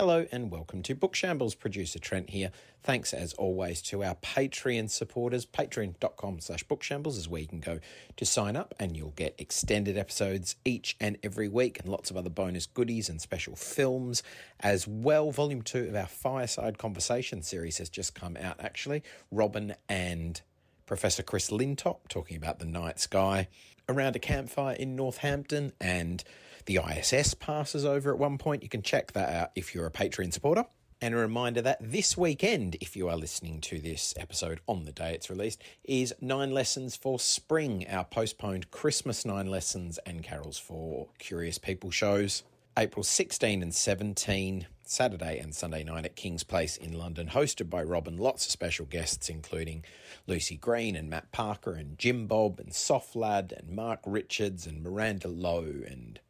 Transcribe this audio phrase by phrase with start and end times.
[0.00, 1.54] Hello and welcome to Book Shambles.
[1.54, 2.52] Producer Trent here.
[2.82, 5.44] Thanks as always to our Patreon supporters.
[5.44, 7.80] Patreon.com slash bookshambles is where you can go
[8.16, 12.16] to sign up and you'll get extended episodes each and every week and lots of
[12.16, 14.22] other bonus goodies and special films
[14.60, 15.32] as well.
[15.32, 19.02] Volume two of our Fireside Conversation series has just come out actually.
[19.30, 20.40] Robin and
[20.86, 23.48] Professor Chris Lintott talking about the night sky
[23.86, 26.24] around a campfire in Northampton and
[26.70, 28.62] the ISS passes over at one point.
[28.62, 30.66] You can check that out if you're a Patreon supporter.
[31.00, 34.92] And a reminder that this weekend, if you are listening to this episode on the
[34.92, 40.58] day it's released, is Nine Lessons for Spring, our postponed Christmas Nine Lessons and Carols
[40.58, 42.44] for Curious People shows.
[42.78, 47.82] April 16 and 17, Saturday and Sunday night at King's Place in London, hosted by
[47.82, 48.16] Robin.
[48.16, 49.84] Lots of special guests, including
[50.28, 54.84] Lucie Green and Matt Parker and Jim Bob and Soft Lad and Mark Richards and
[54.84, 56.20] Miranda Lowe and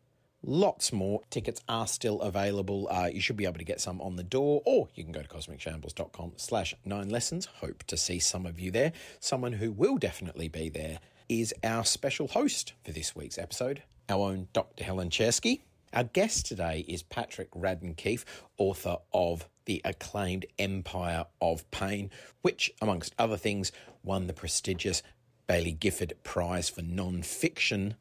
[0.42, 1.22] lots more.
[1.30, 2.88] Tickets are still available.
[2.90, 5.22] Uh, you should be able to get some on the door, or you can go
[5.22, 7.46] to cosmicshambles.com slash nine lessons.
[7.46, 8.92] Hope to see some of you there.
[9.18, 14.30] Someone who will definitely be there is our special host for this week's episode, our
[14.30, 14.84] own Dr.
[14.84, 15.60] Helen Czerski.
[15.92, 18.24] Our guest today is Patrick Radden Keefe,
[18.58, 22.10] author of the acclaimed Empire of Pain,
[22.42, 25.02] which, amongst other things, won the prestigious
[25.48, 27.96] Baillie Gifford Prize for Non-Fiction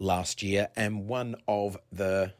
[0.00, 2.32] last year, and one of the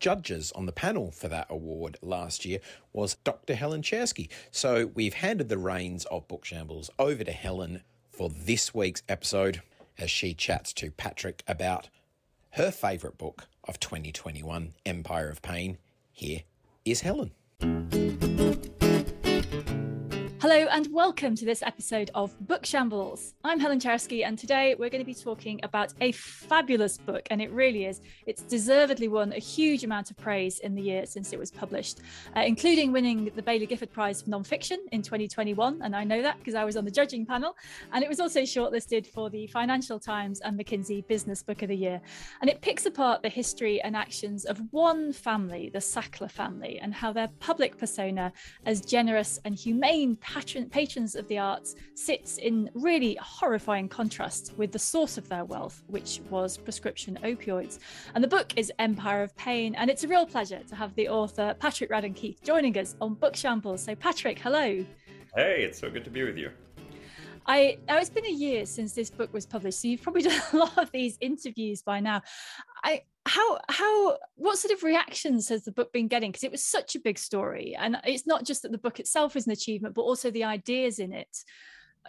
[0.00, 2.60] judges on the panel for that award last year
[2.92, 3.54] was Dr.
[3.54, 4.30] Helen Czerski.
[4.50, 9.60] So we've handed the reins of Book Shambles over to Helen for this week's episode
[9.98, 11.88] as she chats to Patrick about
[12.52, 15.78] her favourite book of 2021, Empire of Pain.
[16.12, 16.42] Here
[16.84, 17.32] is Helen.
[20.50, 23.34] Hello and welcome to this episode of Book Shambles.
[23.44, 27.42] I'm Helen Czerski, and today we're going to be talking about a fabulous book, and
[27.42, 28.00] it really is.
[28.24, 31.98] It's deservedly won a huge amount of praise in the year since it was published,
[32.34, 35.82] uh, including winning the Baillie Gifford Prize for Nonfiction in 2021.
[35.82, 37.54] And I know that because I was on the judging panel.
[37.92, 41.76] And it was also shortlisted for the Financial Times and McKinsey Business Book of the
[41.76, 42.00] Year.
[42.40, 46.94] And it picks apart the history and actions of one family, the Sackler family, and
[46.94, 48.32] how their public persona
[48.64, 54.70] as generous and humane patron, patrons of the arts sits in really horrifying contrast with
[54.70, 57.80] the source of their wealth, which was prescription opioids.
[58.14, 61.08] And the book is Empire of Pain, and it's a real pleasure to have the
[61.08, 63.82] author Patrick Radden Keefe joining us on Book Shambles.
[63.82, 64.84] So, Patrick, hello.
[65.34, 66.50] Hey, it's so good to be with you.
[67.46, 70.40] I now it's been a year since this book was published, so you've probably done
[70.52, 72.22] a lot of these interviews by now.
[72.84, 76.30] I how how what sort of reactions has the book been getting?
[76.30, 79.36] Because it was such a big story, and it's not just that the book itself
[79.36, 81.28] is an achievement, but also the ideas in it.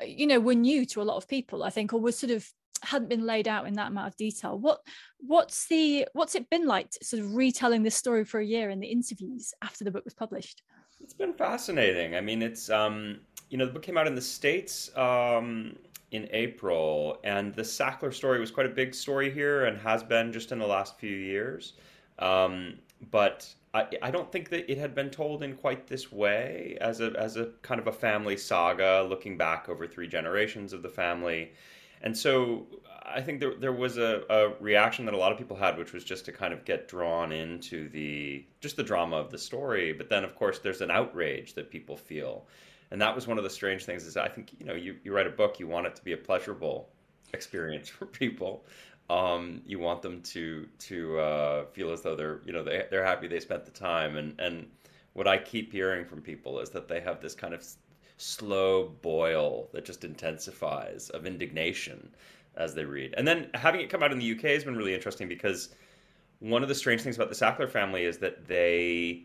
[0.01, 2.31] uh, You know, were new to a lot of people, I think, or were sort
[2.31, 2.47] of
[2.81, 4.57] hadn't been laid out in that amount of detail.
[4.57, 4.79] What
[5.19, 8.79] what's the what's it been like sort of retelling this story for a year in
[8.79, 10.63] the interviews after the book was published?
[11.01, 12.15] It's been fascinating.
[12.15, 13.19] I mean, it's um,
[13.49, 15.75] you know, the book came out in the states um,
[16.11, 20.31] in April, and the Sackler story was quite a big story here, and has been
[20.31, 21.73] just in the last few years.
[22.17, 22.79] Um,
[23.11, 27.01] but I, I don't think that it had been told in quite this way as
[27.01, 30.89] a as a kind of a family saga, looking back over three generations of the
[30.89, 31.51] family.
[32.01, 32.65] And so
[33.05, 35.93] I think there, there was a, a reaction that a lot of people had, which
[35.93, 39.93] was just to kind of get drawn into the just the drama of the story.
[39.93, 42.47] But then, of course, there's an outrage that people feel,
[42.91, 44.05] and that was one of the strange things.
[44.05, 46.13] Is I think you know you, you write a book, you want it to be
[46.13, 46.89] a pleasurable
[47.33, 48.65] experience for people.
[49.09, 53.05] Um, you want them to to uh, feel as though they're you know they they're
[53.05, 54.67] happy they spent the time, and and
[55.13, 57.65] what I keep hearing from people is that they have this kind of
[58.17, 62.11] slow boil that just intensifies of indignation
[62.55, 63.13] as they read.
[63.17, 65.69] And then having it come out in the UK has been really interesting because
[66.39, 69.23] one of the strange things about the Sackler family is that they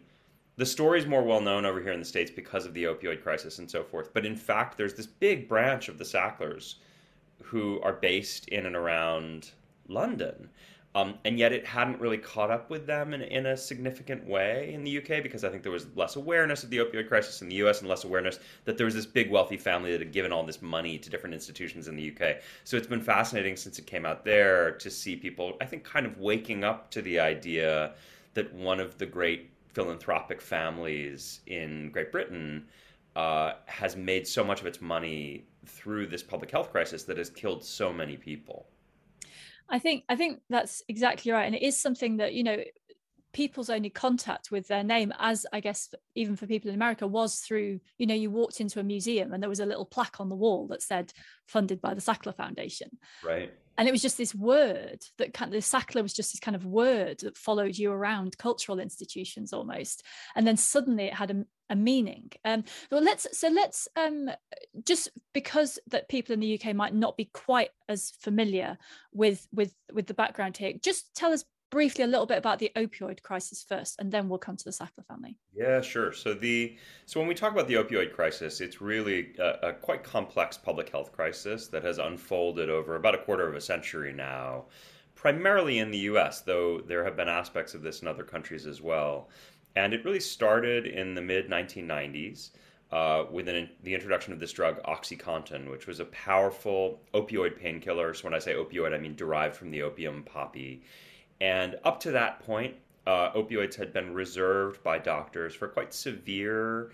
[0.57, 3.23] the story is more well known over here in the states because of the opioid
[3.23, 4.13] crisis and so forth.
[4.13, 6.77] But in fact, there's this big branch of the Sacklers
[7.43, 9.51] who are based in and around
[9.89, 10.49] London.
[10.97, 14.73] Um, and yet it hadn't really caught up with them in, in a significant way
[14.73, 17.49] in the UK because I think there was less awareness of the opioid crisis in
[17.49, 20.31] the US and less awareness that there was this big wealthy family that had given
[20.31, 22.37] all this money to different institutions in the UK.
[22.63, 26.07] So it's been fascinating since it came out there to see people, I think, kind
[26.07, 27.95] of waking up to the idea
[28.35, 32.67] that one of the great philanthropic families in Great Britain
[33.17, 37.31] uh, has made so much of its money through this public health crisis that has
[37.31, 38.67] killed so many people.
[39.69, 42.59] I think I think that's exactly right, and it is something that you know
[43.35, 47.41] people's only contact with their name as i guess even for people in america was
[47.41, 50.31] through you know you walked into a museum and there was a little plaque on
[50.31, 51.13] the wall that said
[51.47, 52.91] funded by the sackler foundation.
[53.25, 53.53] Right.
[53.77, 56.55] And it was just this word that kind of the sackler was just this kind
[56.55, 60.05] of word that followed you around cultural institutions almost.
[60.37, 62.31] And then suddenly it had a, a meaning.
[62.45, 64.31] Um well let's so let's um
[64.85, 68.79] just because that people in the uk might not be quite as familiar
[69.13, 72.71] with with with the background here just tell us briefly a little bit about the
[72.77, 75.37] opioid crisis first, and then we'll come to the Sackler family.
[75.53, 76.13] Yeah, sure.
[76.13, 80.05] So the so when we talk about the opioid crisis, it's really a, a quite
[80.05, 84.67] complex public health crisis that has unfolded over about a quarter of a century now,
[85.17, 88.81] primarily in the U.S., though there have been aspects of this in other countries as
[88.81, 89.29] well.
[89.75, 92.51] And it really started in the mid 1990s.
[92.93, 98.15] Uh, with an, the introduction of this drug, OxyContin, which was a powerful opioid painkiller.
[98.15, 100.85] So, when I say opioid, I mean derived from the opium poppy.
[101.45, 102.75] And up to that point,
[103.07, 106.91] uh, opioids had been reserved by doctors for quite severe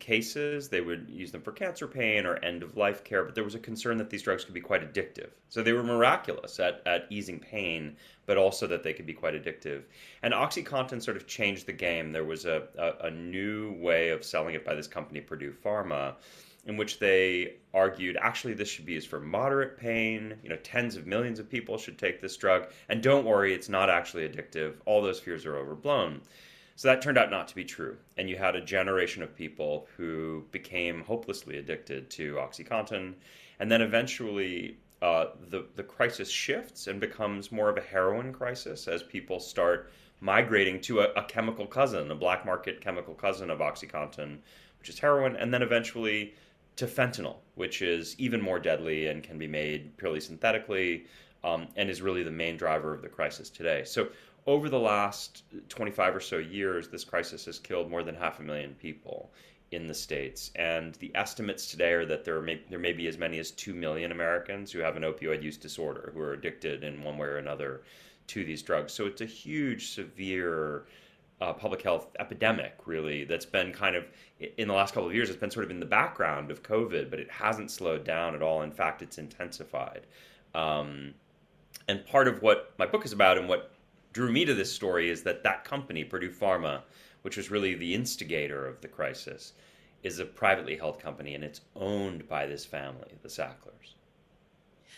[0.00, 0.68] cases.
[0.68, 3.54] They would use them for cancer pain or end of life care, but there was
[3.54, 5.30] a concern that these drugs could be quite addictive.
[5.50, 7.96] So they were miraculous at, at easing pain,
[8.26, 9.82] but also that they could be quite addictive.
[10.24, 12.10] And OxyContin sort of changed the game.
[12.10, 16.16] There was a, a, a new way of selling it by this company, Purdue Pharma
[16.64, 20.34] in which they argued actually this should be used for moderate pain.
[20.42, 22.70] You know, tens of millions of people should take this drug.
[22.88, 24.74] And don't worry, it's not actually addictive.
[24.86, 26.20] All those fears are overblown.
[26.76, 27.96] So that turned out not to be true.
[28.16, 33.14] And you had a generation of people who became hopelessly addicted to OxyContin.
[33.58, 38.86] And then eventually uh, the, the crisis shifts and becomes more of a heroin crisis
[38.88, 43.58] as people start migrating to a, a chemical cousin, a black market chemical cousin of
[43.58, 44.38] OxyContin,
[44.78, 45.36] which is heroin.
[45.36, 46.34] And then eventually
[46.76, 51.06] to fentanyl, which is even more deadly and can be made purely synthetically
[51.44, 53.82] um, and is really the main driver of the crisis today.
[53.84, 54.08] So,
[54.46, 58.42] over the last 25 or so years, this crisis has killed more than half a
[58.42, 59.30] million people
[59.70, 63.18] in the states, and the estimates today are that there may there may be as
[63.18, 67.02] many as two million Americans who have an opioid use disorder who are addicted in
[67.02, 67.82] one way or another
[68.28, 68.92] to these drugs.
[68.92, 70.86] So it's a huge, severe
[71.42, 74.04] uh, public health epidemic, really, that's been kind of
[74.58, 75.28] in the last couple of years.
[75.28, 78.42] It's been sort of in the background of COVID, but it hasn't slowed down at
[78.42, 78.62] all.
[78.62, 80.06] In fact, it's intensified.
[80.54, 81.14] Um,
[81.88, 83.72] and part of what my book is about and what
[84.12, 86.82] drew me to this story is that that company, Purdue Pharma,
[87.22, 89.54] which was really the instigator of the crisis,
[90.04, 93.96] is a privately held company and it's owned by this family, the Sacklers.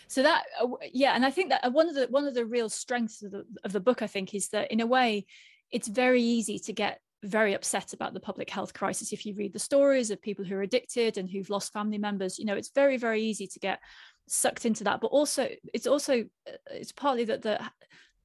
[0.07, 2.45] So that, uh, yeah, and I think that uh, one of the one of the
[2.45, 5.25] real strengths of the of the book, I think, is that in a way,
[5.71, 9.51] it's very easy to get very upset about the public health crisis if you read
[9.51, 12.37] the stories of people who are addicted and who've lost family members.
[12.37, 13.79] You know it's very very easy to get
[14.27, 15.01] sucked into that.
[15.01, 17.59] But also it's also uh, it's partly that the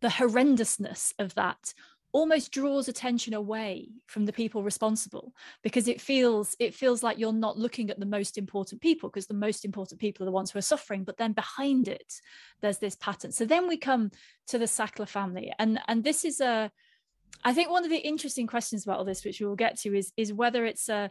[0.00, 1.74] the horrendousness of that
[2.12, 5.32] almost draws attention away from the people responsible
[5.62, 9.28] because it feels it feels like you're not looking at the most important people because
[9.28, 11.04] the most important people are the ones who are suffering.
[11.04, 12.20] But then behind it
[12.60, 13.32] there's this pattern.
[13.32, 14.10] So then we come
[14.48, 15.52] to the sackler family.
[15.58, 16.70] And and this is a
[17.44, 19.96] I think one of the interesting questions about all this, which we will get to,
[19.96, 21.10] is is whether it's a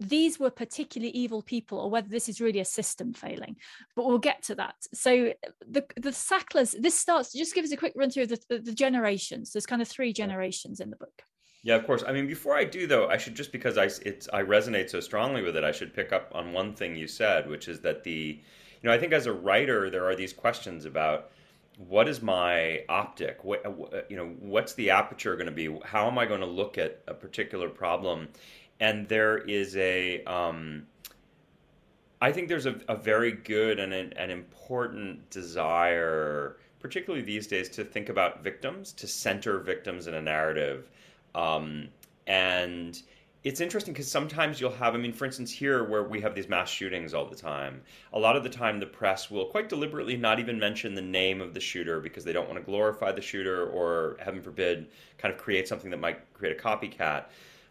[0.00, 3.56] these were particularly evil people or whether this is really a system failing
[3.94, 4.74] but we'll get to that.
[4.92, 5.32] So
[5.66, 8.74] the the sacklers this starts just give us a quick run through the, the, the
[8.74, 9.52] generations.
[9.52, 11.22] There's kind of three generations in the book.
[11.62, 12.02] Yeah of course.
[12.06, 15.00] I mean before i do though i should just because i it's i resonate so
[15.00, 18.02] strongly with it i should pick up on one thing you said which is that
[18.02, 18.40] the
[18.82, 21.30] you know i think as a writer there are these questions about
[21.76, 23.42] what is my optic?
[23.44, 25.76] What, uh, you know, what's the aperture going to be?
[25.84, 28.28] How am I going to look at a particular problem?
[28.80, 30.86] And there is a, um,
[32.20, 37.68] I think there's a, a very good and an, an important desire, particularly these days,
[37.70, 40.90] to think about victims, to center victims in a narrative,
[41.34, 41.88] um,
[42.26, 43.02] and
[43.44, 46.48] it's interesting because sometimes you'll have, I mean, for instance, here where we have these
[46.48, 47.82] mass shootings all the time,
[48.14, 51.42] a lot of the time the press will quite deliberately not even mention the name
[51.42, 55.32] of the shooter because they don't want to glorify the shooter or, heaven forbid, kind
[55.32, 57.26] of create something that might create a copycat.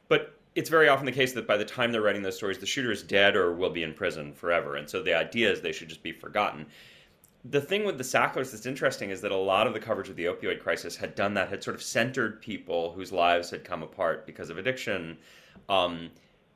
[0.10, 2.68] But it's very often the case that by the time they're writing those stories, the
[2.68, 4.76] shooter is dead or will be in prison forever.
[4.76, 6.68] And so the idea is they should just be forgotten.
[7.46, 10.16] The thing with the Sacklers that's interesting is that a lot of the coverage of
[10.16, 13.82] the opioid crisis had done that, had sort of centered people whose lives had come
[13.82, 15.18] apart because of addiction
[15.70, 16.12] um,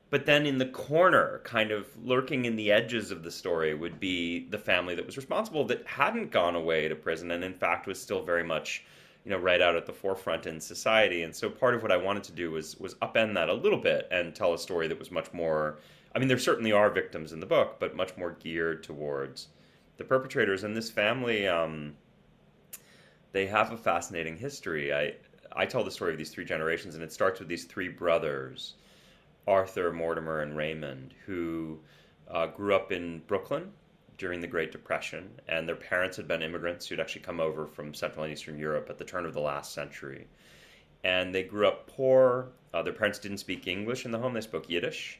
[0.09, 3.99] but then in the corner, kind of lurking in the edges of the story, would
[3.99, 7.87] be the family that was responsible that hadn't gone away to prison and, in fact,
[7.87, 8.85] was still very much,
[9.25, 11.23] you know, right out at the forefront in society.
[11.23, 13.79] And so part of what I wanted to do was was upend that a little
[13.79, 15.79] bit and tell a story that was much more
[16.17, 19.49] I mean, there certainly are victims in the book, but much more geared towards
[19.97, 20.63] the perpetrators.
[20.63, 21.95] And this family, um,
[23.33, 24.91] they have a fascinating history.
[24.91, 25.13] I
[25.51, 28.73] I tell the story of these three generations, and it starts with these three brothers,
[29.47, 31.79] Arthur, Mortimer, and Raymond, who
[32.29, 33.71] uh, grew up in Brooklyn
[34.17, 37.93] during the Great Depression, and their parents had been immigrants who'd actually come over from
[37.93, 40.27] Central and Eastern Europe at the turn of the last century.
[41.03, 42.49] And they grew up poor.
[42.73, 45.19] Uh, their parents didn't speak English in the home, they spoke Yiddish.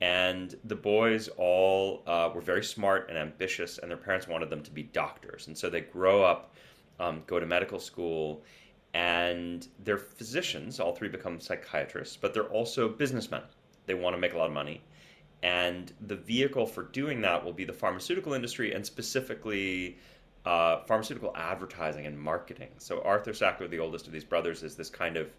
[0.00, 4.62] And the boys all uh, were very smart and ambitious, and their parents wanted them
[4.62, 5.48] to be doctors.
[5.48, 6.54] And so they grow up,
[7.00, 8.42] um, go to medical school,
[8.94, 10.80] and they're physicians.
[10.80, 13.42] All three become psychiatrists, but they're also businessmen.
[13.86, 14.82] They want to make a lot of money
[15.42, 19.96] and the vehicle for doing that will be the pharmaceutical industry and specifically
[20.44, 22.70] uh, pharmaceutical advertising and marketing.
[22.78, 25.30] So Arthur Sackler, the oldest of these brothers, is this kind of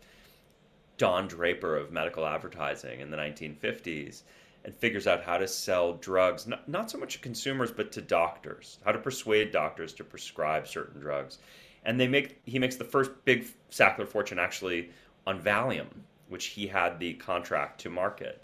[0.98, 4.24] Don Draper of medical advertising in the 1950s
[4.66, 8.02] and figures out how to sell drugs, not, not so much to consumers, but to
[8.02, 11.40] doctors, how to persuade doctors to prescribe certain drugs.
[11.86, 14.90] And they make he makes the first big Sackler fortune actually
[15.26, 15.88] on Valium,
[16.28, 18.44] which he had the contract to market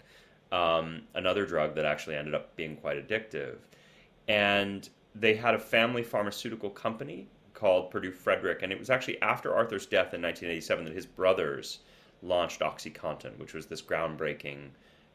[0.52, 3.56] um, another drug that actually ended up being quite addictive.
[4.28, 9.54] And they had a family pharmaceutical company called Purdue Frederick, and it was actually after
[9.54, 11.80] Arthur's death in 1987 that his brothers
[12.22, 14.68] launched OxyContin, which was this groundbreaking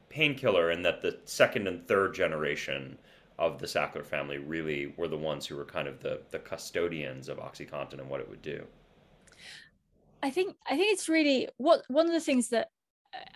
[0.10, 2.98] painkiller, and that the second and third generation
[3.40, 7.30] of the Sackler family really were the ones who were kind of the, the custodians
[7.30, 8.66] of OxyContin and what it would do.
[10.24, 12.70] I think I think it's really what one of the things that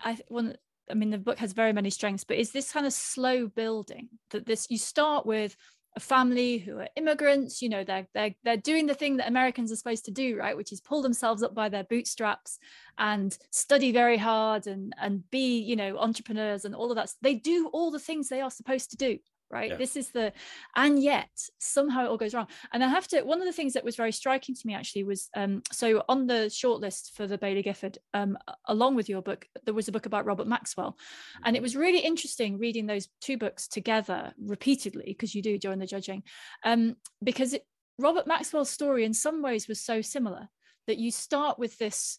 [0.04, 0.56] I one
[0.90, 4.08] I mean, the book has very many strengths, but is this kind of slow building
[4.30, 5.56] that this you start with
[5.96, 9.72] a family who are immigrants, you know, they're they're they're doing the thing that Americans
[9.72, 10.56] are supposed to do, right?
[10.56, 12.58] Which is pull themselves up by their bootstraps
[12.98, 17.10] and study very hard and and be, you know, entrepreneurs and all of that.
[17.22, 19.18] They do all the things they are supposed to do,
[19.50, 19.76] right yeah.
[19.76, 20.32] this is the
[20.74, 23.74] and yet somehow it all goes wrong and i have to one of the things
[23.74, 27.38] that was very striking to me actually was um so on the shortlist for the
[27.38, 28.36] baillie gifford um
[28.66, 30.96] along with your book there was a book about robert maxwell
[31.44, 31.64] and it mm-hmm.
[31.64, 36.22] was really interesting reading those two books together repeatedly because you do during the judging
[36.64, 37.64] um because it,
[37.98, 40.48] robert maxwell's story in some ways was so similar
[40.86, 42.18] that you start with this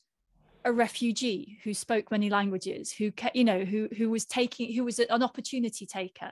[0.66, 5.00] a refugee who spoke many languages who you know who who was taking who was
[5.00, 6.32] an opportunity taker.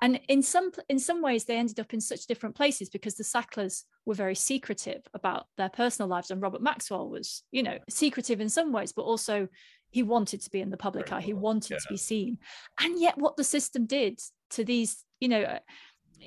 [0.00, 3.24] And in some in some ways they ended up in such different places because the
[3.24, 8.40] sacklers were very secretive about their personal lives and robert maxwell was you know secretive
[8.40, 9.48] in some ways but also
[9.90, 11.24] he wanted to be in the public very eye.
[11.26, 11.78] He wanted yeah.
[11.78, 12.38] to be seen.
[12.80, 14.18] And yet what the system did
[14.50, 15.58] to these you know uh,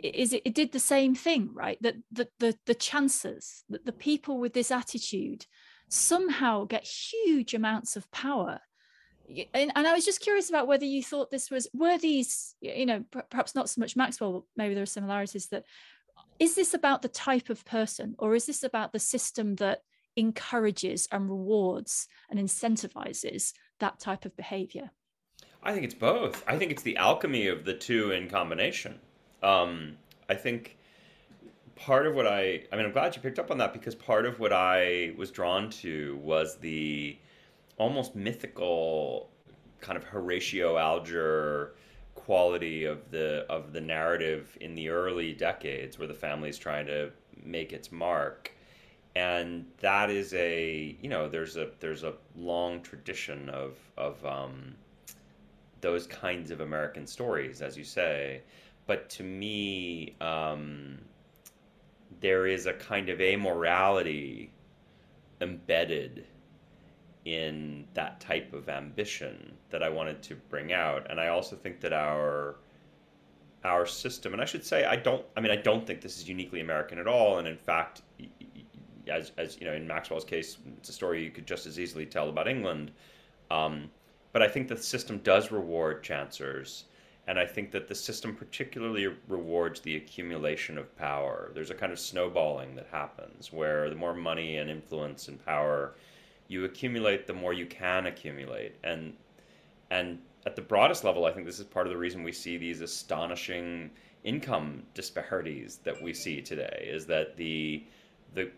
[0.04, 1.78] is it, it did the same thing right?
[1.82, 5.46] That the, the the chances that the people with this attitude
[5.90, 8.60] somehow get huge amounts of power.
[9.54, 12.86] And, and, I was just curious about whether you thought this was were these you
[12.86, 15.64] know perhaps not so much Maxwell maybe there are similarities that
[16.38, 19.82] is this about the type of person or is this about the system that
[20.16, 24.92] encourages and rewards and incentivizes that type of behavior?
[25.64, 26.44] I think it's both.
[26.48, 29.00] I think it's the alchemy of the two in combination.
[29.42, 29.98] Um,
[30.30, 30.78] I think
[31.76, 34.26] part of what I I mean I'm glad you picked up on that because part
[34.26, 37.18] of what I was drawn to was the
[37.78, 39.30] almost mythical
[39.82, 41.76] kind of Horatio Alger
[42.16, 47.12] quality of the of the narrative in the early decades where the family's trying to
[47.44, 48.52] make its mark.
[49.16, 54.76] And that is a you know there's a there's a long tradition of of um,
[55.82, 58.42] those kinds of American stories as you say.
[58.88, 61.00] But to me um,
[62.22, 64.50] there is a kind of amorality
[65.42, 66.26] embedded
[67.26, 71.08] in that type of ambition that I wanted to bring out.
[71.10, 72.58] And I also think that our
[73.64, 75.26] our system, and I should say, I don't.
[75.36, 77.40] I mean, I don't think this is uniquely American at all.
[77.40, 78.04] And in fact,
[79.08, 82.06] as as you know, in Maxwell's case, it's a story you could just as easily
[82.06, 82.92] tell about England.
[83.50, 83.90] Um,
[84.34, 86.86] but I think the system does reward chancers
[87.28, 91.52] and I think that the system particularly rewards the accumulation of power.
[91.56, 95.96] There's a kind of snowballing that happens where the more money and influence and power
[96.48, 98.76] you accumulate, the more you can accumulate.
[98.84, 99.14] And
[99.90, 102.58] and at the broadest level, I think this is part of the reason we see
[102.58, 103.90] these astonishing
[104.24, 106.88] income disparities that we see today.
[106.88, 107.84] Is that the
[108.36, 108.52] the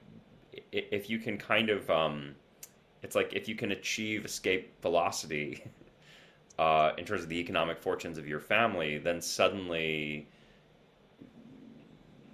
[0.72, 2.36] if you can kind of um,
[3.02, 5.64] it's like if you can achieve escape velocity
[6.60, 10.28] uh, in terms of the economic fortunes of your family, then suddenly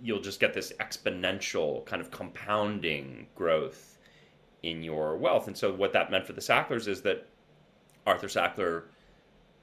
[0.02, 3.98] you'll just get this exponential kind of compounding growth
[4.64, 5.48] in your wealth.
[5.48, 7.28] And so, what that meant for the Sacklers is that
[8.06, 8.84] Arthur Sackler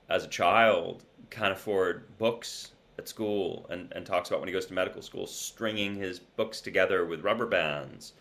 [0.09, 4.67] as a child can't afford books at school and, and talks about when he goes
[4.67, 8.15] to medical school stringing his books together with rubber bands.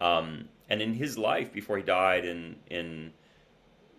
[0.00, 3.12] Um, and in his life, before he died in, in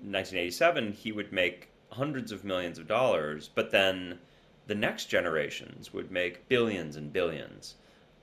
[0.01, 4.19] 1987, he would make hundreds of millions of dollars, but then
[4.67, 7.75] the next generations would make billions and billions.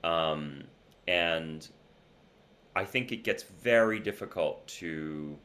[0.03, 0.63] Um,
[1.07, 1.67] and
[2.75, 5.37] I think it gets very difficult to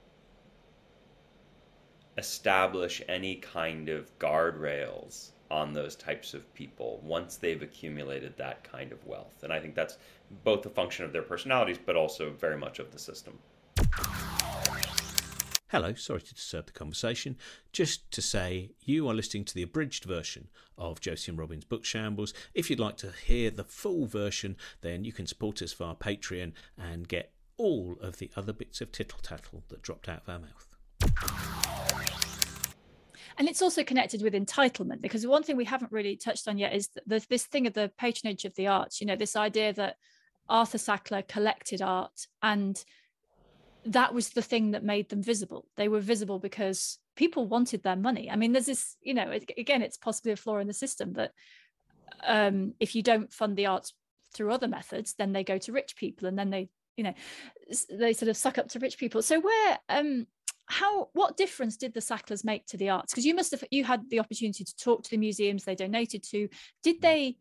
[2.18, 8.92] establish any kind of guardrails on those types of people once they've accumulated that kind
[8.92, 9.42] of wealth.
[9.42, 9.98] And I think that's
[10.44, 13.38] both a function of their personalities, but also very much of the system.
[15.72, 17.34] Hello, sorry to disturb the conversation.
[17.72, 21.86] Just to say, you are listening to the abridged version of Josie and Robin's Book
[21.86, 22.34] Shambles.
[22.52, 26.52] If you'd like to hear the full version, then you can support us via Patreon
[26.76, 30.40] and get all of the other bits of tittle tattle that dropped out of our
[30.40, 30.74] mouth.
[33.38, 36.74] And it's also connected with entitlement because one thing we haven't really touched on yet
[36.74, 39.00] is the, this thing of the patronage of the arts.
[39.00, 39.96] You know, this idea that
[40.50, 42.84] Arthur Sackler collected art and
[43.86, 45.66] that was the thing that made them visible.
[45.76, 48.30] They were visible because people wanted their money.
[48.30, 51.32] I mean, there's this, you know, again, it's possibly a flaw in the system that
[52.24, 53.94] um, if you don't fund the arts
[54.34, 57.14] through other methods, then they go to rich people, and then they, you know,
[57.90, 59.22] they sort of suck up to rich people.
[59.22, 60.26] So where, um,
[60.66, 63.12] how, what difference did the Sacklers make to the arts?
[63.12, 66.22] Because you must have, you had the opportunity to talk to the museums they donated
[66.30, 66.48] to.
[66.82, 67.36] Did they?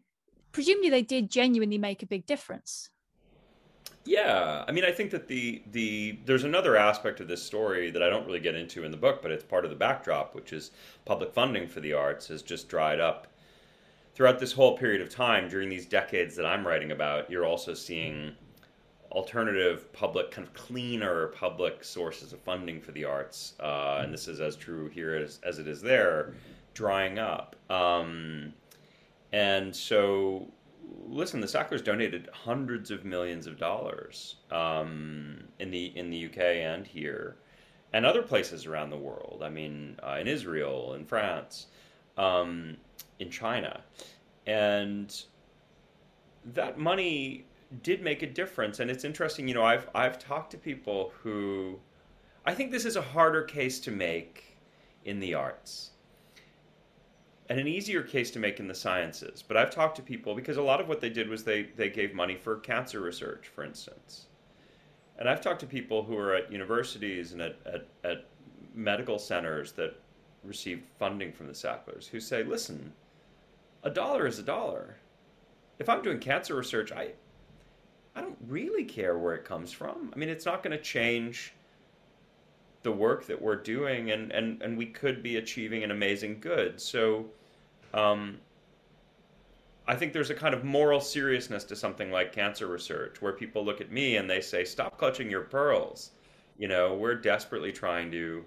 [0.51, 2.89] Presumably, they did genuinely make a big difference.
[4.03, 8.01] Yeah, I mean, I think that the the there's another aspect of this story that
[8.01, 10.53] I don't really get into in the book, but it's part of the backdrop, which
[10.53, 10.72] is
[11.05, 13.27] public funding for the arts has just dried up
[14.15, 17.29] throughout this whole period of time during these decades that I'm writing about.
[17.29, 18.36] You're also seeing
[19.12, 24.27] alternative public, kind of cleaner public sources of funding for the arts, uh, and this
[24.27, 26.34] is as true here as, as it is there,
[26.73, 27.56] drying up.
[27.69, 28.54] Um,
[29.32, 30.47] and so
[31.08, 36.38] listen, the Sacklers donated hundreds of millions of dollars um, in the in the UK
[36.38, 37.38] and here,
[37.93, 39.41] and other places around the world.
[39.43, 41.67] I mean, uh, in Israel, in France,
[42.17, 42.77] um,
[43.19, 43.82] in China,
[44.45, 45.23] and
[46.54, 47.45] that money
[47.84, 48.80] did make a difference.
[48.80, 51.80] And it's interesting, you know, I've I've talked to people who,
[52.45, 54.58] I think this is a harder case to make
[55.06, 55.90] in the arts
[57.52, 59.44] and an easier case to make in the sciences.
[59.46, 61.90] But I've talked to people because a lot of what they did was they, they
[61.90, 64.28] gave money for cancer research, for instance.
[65.18, 68.26] And I've talked to people who are at universities and at, at, at
[68.74, 70.00] medical centers that
[70.46, 72.94] received funding from the Sacklers who say, listen,
[73.84, 74.96] a dollar is a dollar.
[75.78, 77.10] If I'm doing cancer research, I,
[78.16, 80.10] I don't really care where it comes from.
[80.16, 81.54] I mean, it's not going to change
[82.84, 86.80] the work that we're doing, and, and, and we could be achieving an amazing good.
[86.80, 87.26] So
[87.93, 88.39] um,
[89.88, 93.65] I think there's a kind of moral seriousness to something like cancer research where people
[93.65, 96.12] look at me and they say, stop clutching your pearls.
[96.58, 98.45] You know, we're desperately trying to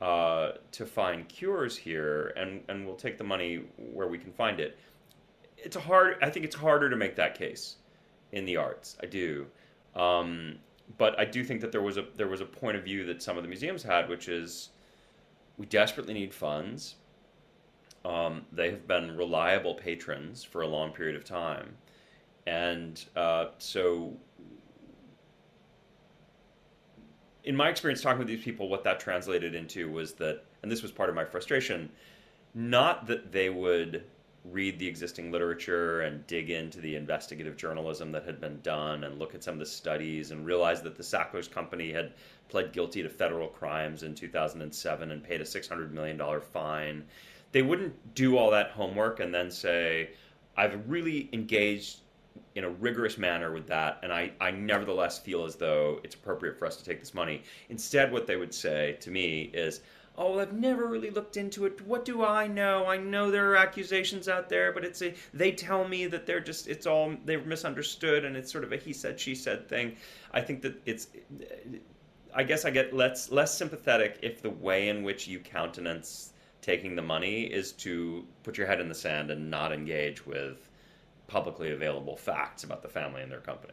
[0.00, 4.58] uh, to find cures here, and, and we'll take the money where we can find
[4.58, 4.78] it.
[5.58, 6.16] It's hard.
[6.22, 7.76] I think it's harder to make that case
[8.32, 8.96] in the arts.
[9.02, 9.46] I do,
[9.94, 10.56] um,
[10.96, 13.22] but I do think that there was a there was a point of view that
[13.22, 14.70] some of the museums had, which is
[15.58, 16.94] we desperately need funds,
[18.04, 21.76] um, they have been reliable patrons for a long period of time.
[22.46, 24.16] And uh, so,
[27.44, 30.82] in my experience talking with these people, what that translated into was that, and this
[30.82, 31.90] was part of my frustration,
[32.54, 34.04] not that they would
[34.44, 39.18] read the existing literature and dig into the investigative journalism that had been done and
[39.18, 42.14] look at some of the studies and realize that the Sacklers Company had
[42.48, 47.04] pled guilty to federal crimes in 2007 and paid a $600 million fine
[47.52, 50.10] they wouldn't do all that homework and then say,
[50.56, 52.00] I've really engaged
[52.54, 56.58] in a rigorous manner with that, and I, I nevertheless feel as though it's appropriate
[56.58, 57.42] for us to take this money.
[57.68, 59.80] Instead, what they would say to me is,
[60.18, 61.80] Oh, I've never really looked into it.
[61.86, 62.84] What do I know?
[62.86, 66.40] I know there are accusations out there, but it's a they tell me that they're
[66.40, 69.96] just it's all they're misunderstood and it's sort of a he said she said thing.
[70.32, 71.06] I think that it's
[72.34, 76.29] I guess I get less less sympathetic if the way in which you countenance
[76.62, 80.68] taking the money is to put your head in the sand and not engage with
[81.26, 83.72] publicly available facts about the family and their company.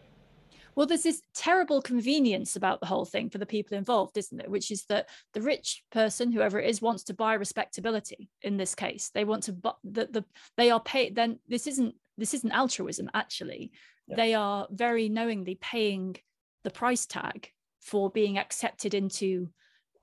[0.75, 4.47] Well, there's this terrible convenience about the whole thing for the people involved, isn't it?
[4.47, 8.29] Which is that the rich person, whoever it is, wants to buy respectability.
[8.43, 11.15] In this case, they want to, buy the, the they are paid.
[11.15, 13.09] Then this isn't this isn't altruism.
[13.15, 13.71] Actually,
[14.07, 14.17] yeah.
[14.17, 16.15] they are very knowingly paying
[16.63, 17.49] the price tag
[17.81, 19.49] for being accepted into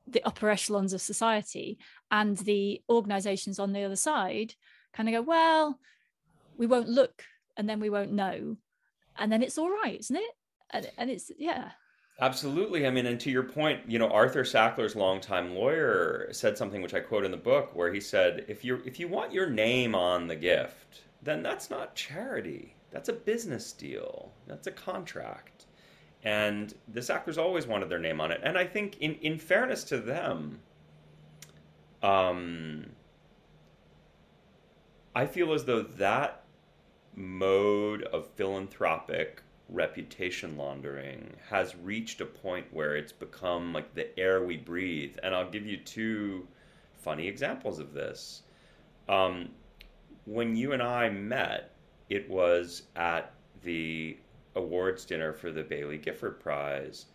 [0.09, 1.79] the upper echelons of society
[2.15, 4.55] and the organizations on the other side
[4.93, 5.81] kind of go well
[6.57, 7.25] we won't look
[7.57, 8.57] and then we won't know
[9.19, 10.31] and then it's all right isn't it
[10.71, 11.71] and, and it's yeah
[12.21, 12.87] Absolutely.
[12.87, 16.95] I mean, and to your point, you know, Arthur Sackler's longtime lawyer said something which
[16.95, 19.97] I quote in the book, where he said, "If you if you want your name
[19.97, 22.77] on the gift, then that's not charity.
[22.93, 24.31] That's a business deal.
[24.47, 25.67] That's a contract."
[26.23, 29.83] And the Sacklers always wanted their name on it, and I think, in in fairness
[29.85, 30.61] to them,
[32.05, 32.91] um,
[35.17, 36.43] I feel as though that
[37.17, 44.45] mode of philanthropic reputation laundering has reached a point where it's become like the air
[44.45, 45.17] we breathe.
[45.23, 46.47] And I'll give you two
[46.99, 48.43] funny examples of this.
[49.09, 49.49] Um,
[50.27, 51.71] when you and I met,
[52.11, 54.19] it was at the
[54.57, 57.07] awards dinner for the Baillie Gifford Prize.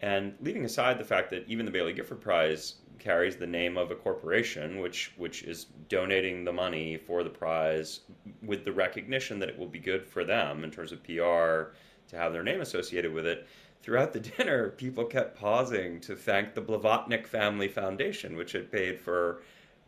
[0.00, 3.90] And leaving aside the fact that even the Baillie Gifford Prize carries the name of
[3.90, 8.00] a corporation, which which is donating the money for the prize
[8.42, 11.74] with the recognition that it will be good for them in terms of PR
[12.08, 13.46] to have their name associated with it.
[13.82, 19.00] Throughout the dinner, people kept pausing to thank the Blavatnik Family Foundation, which had paid
[19.00, 19.42] for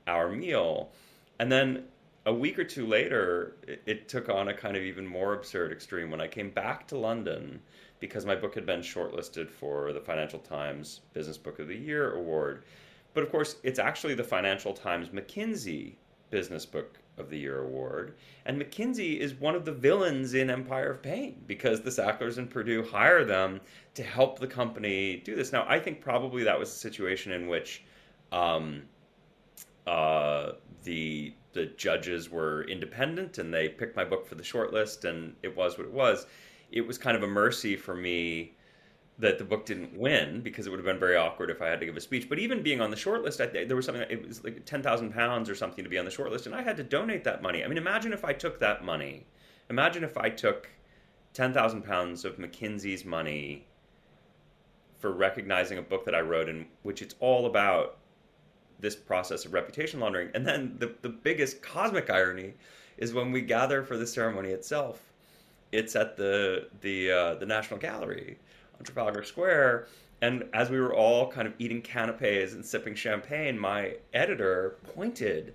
[0.07, 0.90] our meal.
[1.38, 1.85] And then
[2.25, 5.72] a week or two later, it, it, took on a kind of even more absurd
[5.72, 7.61] extreme when I came back to London
[8.03, 12.15] because my book had been shortlisted for the Financial Times Business Book of the Year
[12.15, 12.65] award.
[13.15, 15.95] But of course, it's actually the Financial Times McKinsey
[16.29, 18.17] Business Book of the Year award.
[18.45, 22.51] And McKinsey is one of the villains in Empire of Pain because the Sacklers and
[22.51, 23.61] Purdue hire them
[23.95, 25.53] to help the company do this.
[25.53, 27.85] Now, I think probably that was a situation in which
[28.33, 28.83] um,
[29.87, 35.37] uh, the the judges were independent and they picked my book for the shortlist, and
[35.45, 36.27] it was what it was.
[36.73, 38.55] It was kind of a mercy for me
[39.19, 41.79] that the book didn't win because it would have been very awkward if I had
[41.81, 42.29] to give a speech.
[42.29, 45.49] But even being on the shortlist, I, there was something, it was like 10,000 pounds
[45.49, 47.63] or something to be on the shortlist, and I had to donate that money.
[47.63, 49.27] I mean, imagine if I took that money.
[49.71, 50.69] Imagine if I took
[51.35, 53.67] 10,000 pounds of McKinsey's money
[54.99, 57.99] for recognizing a book that I wrote in which it's all about
[58.81, 60.31] this process of reputation laundering.
[60.35, 62.55] And then the, the biggest cosmic irony
[62.99, 65.12] is when we gather for the ceremony itself,
[65.73, 68.39] it's at the the uh, the National Gallery
[68.79, 69.89] on Trafalgar Square.
[70.21, 75.55] And as we were all kind of eating canapes and sipping champagne, my editor pointed,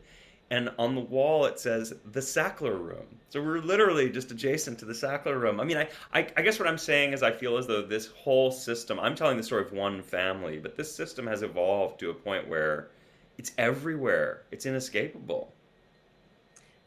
[0.52, 3.06] and on the wall it says the Sackler Room.
[3.30, 5.60] So we're literally just adjacent to the Sackler Room.
[5.60, 8.08] I mean, I, I, I guess what I'm saying is I feel as though this
[8.08, 12.10] whole system, I'm telling the story of one family, but this system has evolved to
[12.10, 12.90] a point where
[13.38, 15.54] it's everywhere, it's inescapable.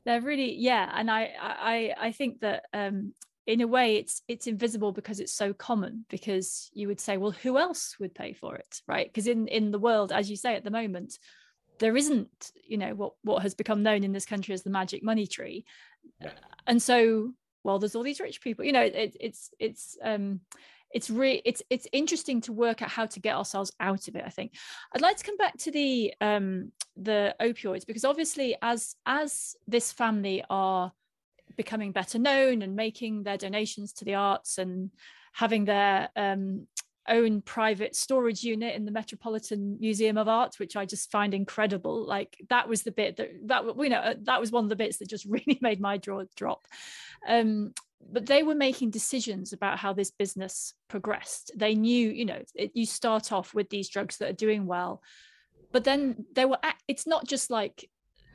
[0.05, 0.91] They're really, yeah.
[0.95, 3.13] And I, I, I think that um,
[3.47, 7.33] in a way it's it's invisible because it's so common because you would say well
[7.33, 10.55] who else would pay for it right because in in the world as you say
[10.55, 11.19] at the moment
[11.81, 15.03] there isn't you know what what has become known in this country as the magic
[15.03, 15.65] money tree
[16.21, 16.31] yeah.
[16.67, 17.33] and so
[17.65, 20.41] well there's all these rich people you know it, it's it's um
[20.93, 24.25] it's really it's it's interesting to work out how to get ourselves out of it
[24.27, 24.53] i think
[24.95, 29.93] i'd like to come back to the um the opioids because obviously as as this
[29.93, 30.93] family are
[31.57, 34.91] becoming better known and making their donations to the arts and
[35.33, 36.67] having their um,
[37.09, 42.07] own private storage unit in the Metropolitan Museum of Art, which I just find incredible.
[42.07, 44.99] Like that was the bit that that you know that was one of the bits
[44.99, 46.67] that just really made my jaw drop.
[47.27, 47.75] Um,
[48.13, 51.53] but they were making decisions about how this business progressed.
[51.57, 55.03] They knew, you know, it, you start off with these drugs that are doing well,
[55.73, 56.59] but then they were.
[56.89, 57.89] It's not just like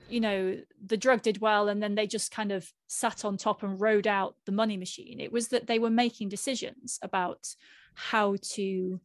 [0.07, 3.63] you know the drug did well and then they just kind of sat on top
[3.63, 7.47] and rode out the money machine it was that they were making decisions about
[7.95, 8.99] how to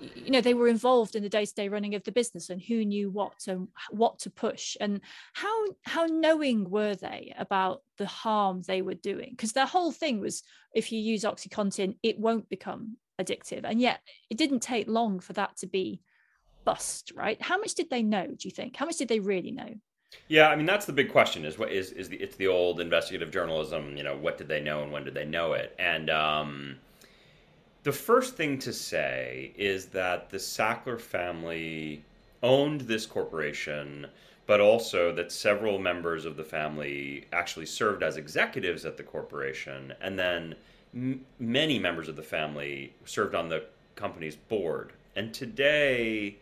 [0.00, 3.10] you know they were involved in the day-to-day running of the business and who knew
[3.10, 5.00] what and what to push and
[5.32, 9.30] how how knowing were they about the harm they were doing?
[9.30, 10.42] Because their whole thing was
[10.74, 13.62] if you use oxycontin it won't become addictive.
[13.64, 16.00] And yet it didn't take long for that to be
[16.64, 17.40] bust right?
[17.40, 18.76] How much did they know do you think?
[18.76, 19.74] How much did they really know?
[20.28, 22.80] Yeah, I mean that's the big question is what is is the it's the old
[22.80, 25.74] investigative journalism, you know, what did they know and when did they know it?
[25.78, 26.76] And um,
[27.84, 32.02] the first thing to say is that the Sackler family
[32.42, 34.06] owned this corporation,
[34.46, 39.92] but also that several members of the family actually served as executives at the corporation,
[40.00, 40.54] and then
[40.94, 43.64] m- many members of the family served on the
[43.96, 44.92] company's board.
[45.14, 46.36] And today,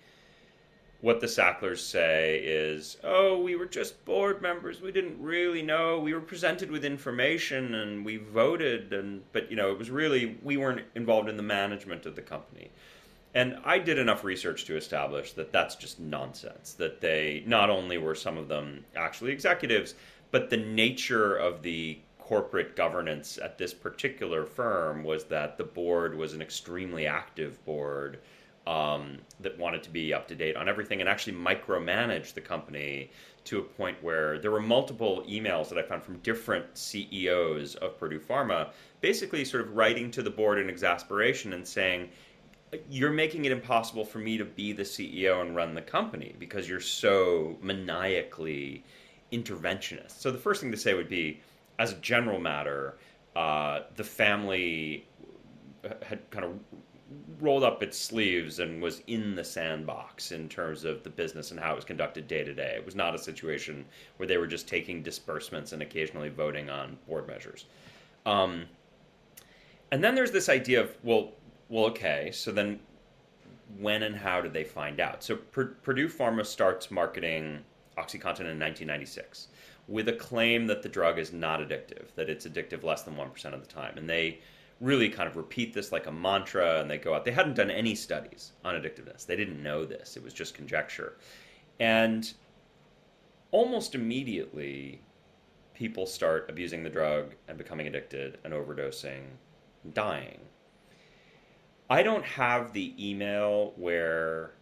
[1.03, 4.81] what the Sacklers say is, oh, we were just board members.
[4.81, 5.99] We didn't really know.
[5.99, 10.39] We were presented with information and we voted, and but you know, it was really
[10.43, 12.71] we weren't involved in the management of the company.
[13.35, 16.75] And I did enough research to establish that that's just nonsense.
[16.75, 19.97] That they not only were some of them actually executives,
[20.31, 26.17] but the nature of the corporate governance at this particular firm was that the board
[26.17, 28.21] was an extremely active board
[28.67, 33.11] um, that wanted to be up to date on everything and actually micromanage the company
[33.45, 37.99] to a point where there were multiple emails that I found from different CEOs of
[37.99, 38.71] Purdue Pharma,
[39.01, 42.09] basically sort of writing to the board in exasperation and saying,
[42.89, 46.69] You're making it impossible for me to be the CEO and run the company because
[46.69, 48.85] you're so maniacally
[49.33, 50.21] interventionist.
[50.21, 51.41] So the first thing to say would be,
[51.81, 52.97] as a general matter,
[53.35, 55.09] uh, the family
[56.03, 56.53] had kind of
[57.41, 61.59] rolled up its sleeves and was in the sandbox in terms of the business and
[61.59, 62.75] how it was conducted day to day.
[62.77, 63.85] It was not a situation
[64.17, 67.67] where they were just taking disbursements and occasionally voting on board measures.
[68.27, 68.67] Um,
[69.91, 71.33] and then there's this idea of well,
[71.69, 72.81] well, okay, so then
[73.79, 75.23] when and how did they find out?
[75.23, 77.61] So Purdue Pharma starts marketing
[77.97, 79.49] OxyContin in 1996
[79.89, 83.55] with a claim that the drug is not addictive, that it's addictive less than 1%
[83.55, 83.97] of the time.
[83.99, 84.41] And they
[84.83, 87.25] really kind of repeat this like a mantra and they go out.
[87.25, 89.25] They hadn't done any studies on addictiveness.
[89.25, 90.17] They didn't know this.
[90.17, 91.17] It was just conjecture.
[91.79, 92.31] And
[93.53, 95.01] almost immediately,
[95.73, 99.23] people start abusing the drug and becoming addicted and overdosing,
[99.85, 100.41] and dying.
[101.89, 104.53] I don't have the email where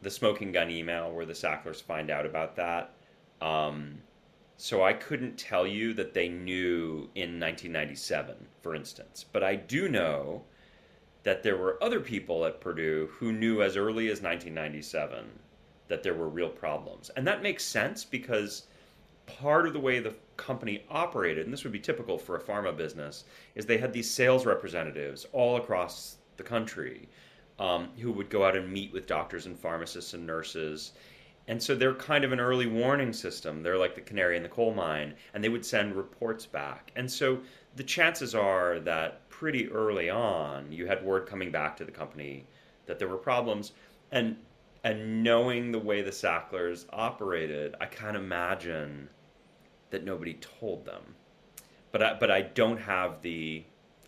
[0.00, 2.94] the smoking gun email where the Sacklers find out about that.
[3.42, 4.00] Um,
[4.60, 9.24] so I couldn't tell you that they knew in 1997, for instance.
[9.32, 10.42] But I do know
[11.22, 15.26] that there were other people at Purdue who knew as early as 1997
[15.86, 17.08] that there were real problems.
[17.10, 18.64] And that makes sense because
[19.26, 22.76] part of the way the company operated, and this would be typical for a pharma
[22.76, 27.08] business, is they had these sales representatives all across the country
[27.60, 30.92] um, who would go out and meet with doctors and pharmacists and nurses
[31.48, 33.62] and so they're kind of an early warning system.
[33.62, 36.92] They're like the canary in the coal mine, and they would send reports back.
[36.94, 37.40] And so
[37.74, 42.46] the chances are that pretty early on, you had word coming back to the company
[42.84, 43.72] that there were problems.
[44.12, 44.36] And
[44.84, 49.08] and knowing the way the Sacklers operated, I can't imagine
[49.90, 51.02] that nobody told them.
[51.90, 53.64] But I, but I don't have the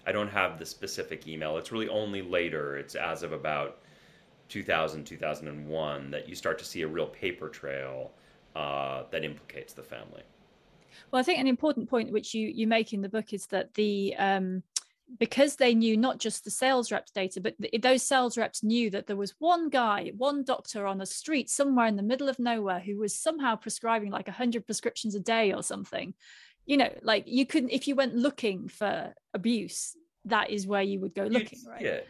[0.07, 1.57] I don't have the specific email.
[1.57, 2.77] It's really only later.
[2.77, 3.79] It's as of about
[4.51, 8.13] 2000, 2001 that you start to see a real paper trail
[8.55, 10.23] uh, that implicates the family.
[11.11, 13.73] Well, I think an important point which you you make in the book is that
[13.75, 14.63] the um,
[15.19, 18.91] because they knew not just the sales reps data, but th- those sales reps knew
[18.91, 22.39] that there was one guy, one doctor on a street somewhere in the middle of
[22.39, 26.15] nowhere who was somehow prescribing like 100 prescriptions a day or something.
[26.67, 31.01] You know, like you couldn't, if you went looking for abuse, that is where you
[31.01, 31.83] would go looking, right?
[31.83, 32.01] Yeah.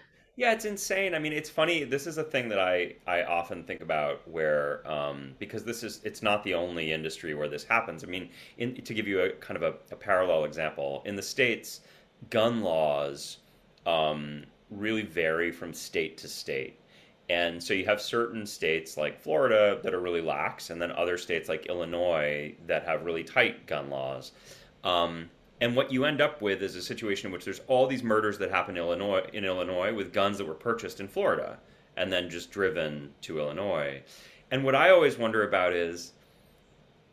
[0.40, 1.14] Yeah, it's insane.
[1.14, 1.84] I mean, it's funny.
[1.84, 6.00] This is a thing that I, I often think about where, um, because this is,
[6.02, 8.02] it's not the only industry where this happens.
[8.02, 11.20] I mean, in, to give you a kind of a, a parallel example, in the
[11.20, 11.82] States,
[12.30, 13.40] gun laws
[13.84, 16.80] um, really vary from state to state.
[17.28, 21.18] And so you have certain states like Florida that are really lax, and then other
[21.18, 24.32] states like Illinois that have really tight gun laws.
[24.84, 25.28] Um,
[25.60, 28.38] and what you end up with is a situation in which there's all these murders
[28.38, 31.58] that happen in Illinois, in Illinois with guns that were purchased in Florida
[31.96, 34.02] and then just driven to Illinois.
[34.50, 36.12] And what I always wonder about is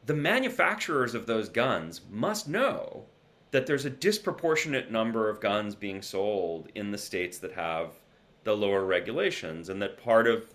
[0.05, 3.05] the manufacturers of those guns must know
[3.51, 7.93] that there's a disproportionate number of guns being sold in the states that have
[8.43, 10.53] the lower regulations and that part of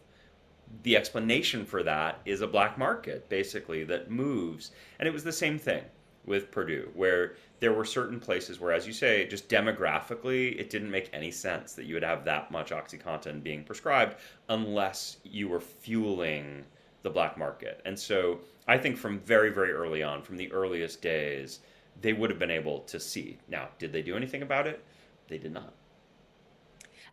[0.83, 5.33] the explanation for that is a black market basically that moves and it was the
[5.33, 5.83] same thing
[6.25, 10.91] with Purdue, where there were certain places where, as you say, just demographically, it didn't
[10.91, 14.17] make any sense that you would have that much OxyContin being prescribed
[14.49, 16.65] unless you were fueling
[17.03, 17.81] the black market.
[17.85, 21.61] And so I think from very, very early on, from the earliest days,
[22.01, 23.39] they would have been able to see.
[23.49, 24.85] Now, did they do anything about it?
[25.29, 25.75] They did not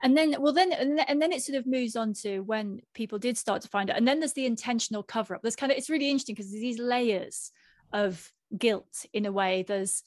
[0.02, 3.38] and then well then and then it sort of moves on to when people did
[3.38, 5.90] start to find out and then there's the intentional cover up there's kind of it's
[5.90, 7.52] really interesting because there's these layers
[7.92, 9.64] of guilt in a way.
[9.64, 10.04] There's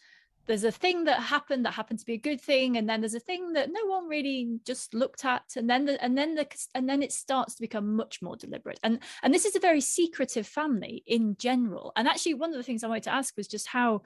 [0.47, 3.15] there's a thing that happened that happened to be a good thing and then there's
[3.15, 6.47] a thing that no one really just looked at and then the, and then the
[6.75, 8.81] and then it starts to become much more deliberate.
[8.83, 11.93] And and this is a very secretive family in general.
[11.97, 14.03] And actually one of the things i wanted to ask was just how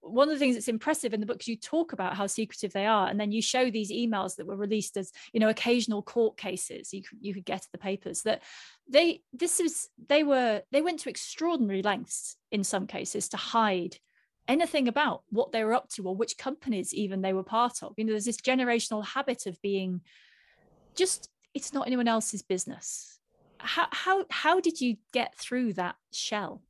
[0.00, 2.86] one of the things that's impressive in the books you talk about how secretive they
[2.86, 6.36] are and then you show these emails that were released as you know occasional court
[6.36, 6.92] cases.
[6.92, 8.42] You you could get at the papers that
[8.90, 13.96] they this is they were they went to extraordinary lengths in some cases to hide
[14.48, 17.94] anything about what they were up to or which companies even they were part of.
[17.96, 20.00] You know, there's this generational habit of being
[20.94, 23.18] just it's not anyone else's business.
[23.58, 26.62] How how how did you get through that shell?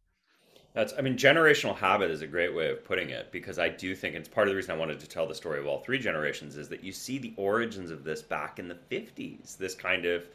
[0.75, 3.97] That's, I mean, generational habit is a great way of putting it because I do
[3.97, 5.99] think it's part of the reason I wanted to tell the story of all three
[5.99, 10.05] generations is that you see the origins of this back in the 50s, this kind
[10.05, 10.29] of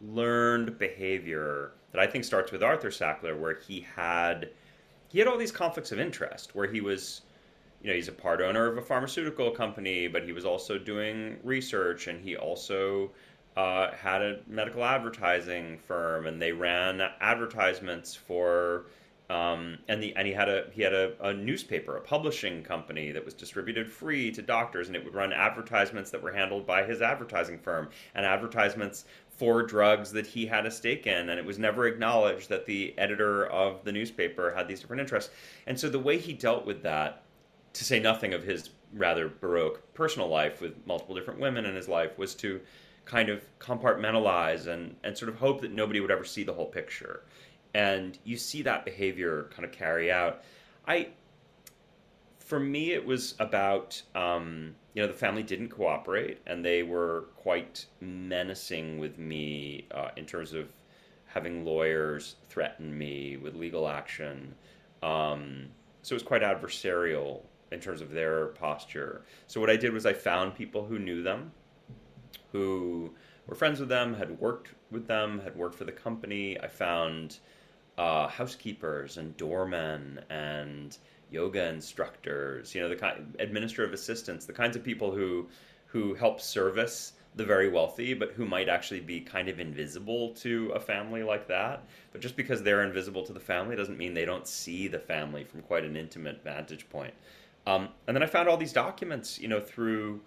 [0.00, 4.50] learned behavior that I think starts with Arthur Sackler, where he had
[5.12, 7.20] he had all these conflicts of interest, where he was,
[7.82, 11.36] you know, he's a part owner of a pharmaceutical company, but he was also doing
[11.44, 13.10] research, and he also
[13.56, 18.86] uh, had a medical advertising firm, and they ran advertisements for
[19.30, 23.12] um, and the and he had a he had a, a, newspaper, a publishing company
[23.12, 26.84] that was distributed free to doctors, and it would run advertisements that were handled by
[26.84, 27.88] his advertising firm.
[28.14, 29.04] And advertisements
[29.42, 32.94] for drugs that he had a stake in, and it was never acknowledged that the
[32.96, 35.32] editor of the newspaper had these different interests.
[35.66, 37.24] And so the way he dealt with that,
[37.72, 41.88] to say nothing of his rather baroque personal life with multiple different women in his
[41.88, 42.60] life, was to
[43.04, 46.66] kind of compartmentalize and, and sort of hope that nobody would ever see the whole
[46.66, 47.24] picture
[47.74, 50.44] and you see that behavior kind of carry out.
[50.86, 51.08] I,
[52.52, 57.28] for me, it was about um, you know the family didn't cooperate, and they were
[57.34, 60.68] quite menacing with me uh, in terms of
[61.24, 64.54] having lawyers threaten me with legal action.
[65.02, 65.68] Um,
[66.02, 69.22] so it was quite adversarial in terms of their posture.
[69.46, 71.52] So what I did was I found people who knew them,
[72.52, 73.14] who
[73.46, 76.60] were friends with them, had worked with them, had worked for the company.
[76.60, 77.38] I found
[77.96, 80.98] uh, housekeepers and doormen and
[81.32, 85.48] yoga instructors, you know, the kind administrative assistants, the kinds of people who
[85.86, 90.70] who help service the very wealthy, but who might actually be kind of invisible to
[90.74, 91.84] a family like that.
[92.12, 95.44] But just because they're invisible to the family doesn't mean they don't see the family
[95.44, 97.14] from quite an intimate vantage point.
[97.66, 100.20] Um, and then I found all these documents, you know, through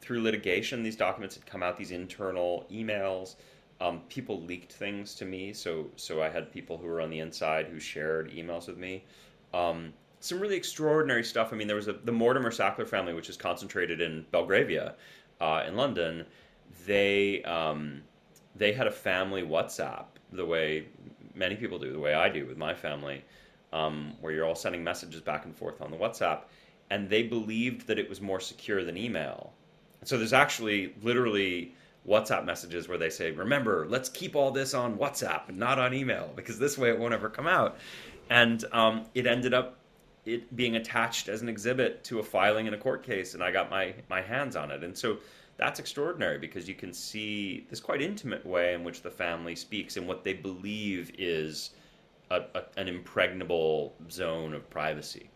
[0.00, 0.82] through litigation.
[0.82, 3.36] These documents had come out, these internal emails.
[3.80, 7.20] Um, people leaked things to me, so so I had people who were on the
[7.20, 9.04] inside who shared emails with me.
[9.54, 11.52] Um, some really extraordinary stuff.
[11.52, 14.94] I mean, there was a, the Mortimer Sackler family, which is concentrated in Belgravia,
[15.40, 16.26] uh, in London.
[16.86, 18.02] They um,
[18.56, 20.86] they had a family WhatsApp, the way
[21.34, 23.24] many people do, the way I do with my family,
[23.72, 26.42] um, where you're all sending messages back and forth on the WhatsApp,
[26.90, 29.52] and they believed that it was more secure than email.
[30.04, 31.74] So there's actually literally
[32.06, 35.94] WhatsApp messages where they say, "Remember, let's keep all this on WhatsApp and not on
[35.94, 37.78] email because this way it won't ever come out."
[38.30, 39.78] And um, it ended up
[40.34, 43.50] it being attached as an exhibit to a filing in a court case, and I
[43.50, 44.84] got my my hands on it.
[44.84, 45.18] And so
[45.56, 49.96] that's extraordinary because you can see this quite intimate way in which the family speaks
[49.96, 51.70] and what they believe is
[52.30, 55.28] a, a, an impregnable zone of privacy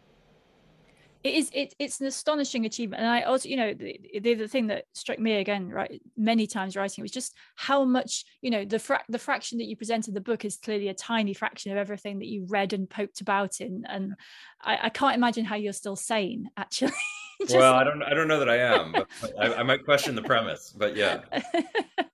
[1.24, 3.02] it is it, it's an astonishing achievement.
[3.02, 6.46] And i also you know the, the, the thing that struck me again right many
[6.46, 10.08] times writing was just how much you know the fra- the fraction that you present
[10.08, 13.20] in the book is clearly a tiny fraction of everything that you read and poked
[13.20, 13.84] about in.
[13.88, 14.14] And
[14.60, 16.92] i, I can't imagine how you're still sane actually.
[17.40, 17.56] Just...
[17.56, 19.08] well i don't i don't know that i am but
[19.38, 21.20] I, I might question the premise but yeah.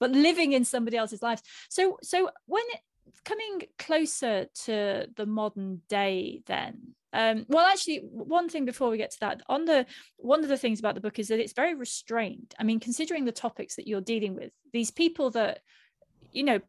[0.00, 2.80] But living in somebody else's life so so when it,
[3.24, 9.10] coming closer to the modern day then um, well, actually, one thing before we get
[9.12, 11.74] to that, on the one of the things about the book is that it's very
[11.74, 12.54] restrained.
[12.58, 15.60] I mean, considering the topics that you're dealing with, these people that,
[16.32, 16.60] you know,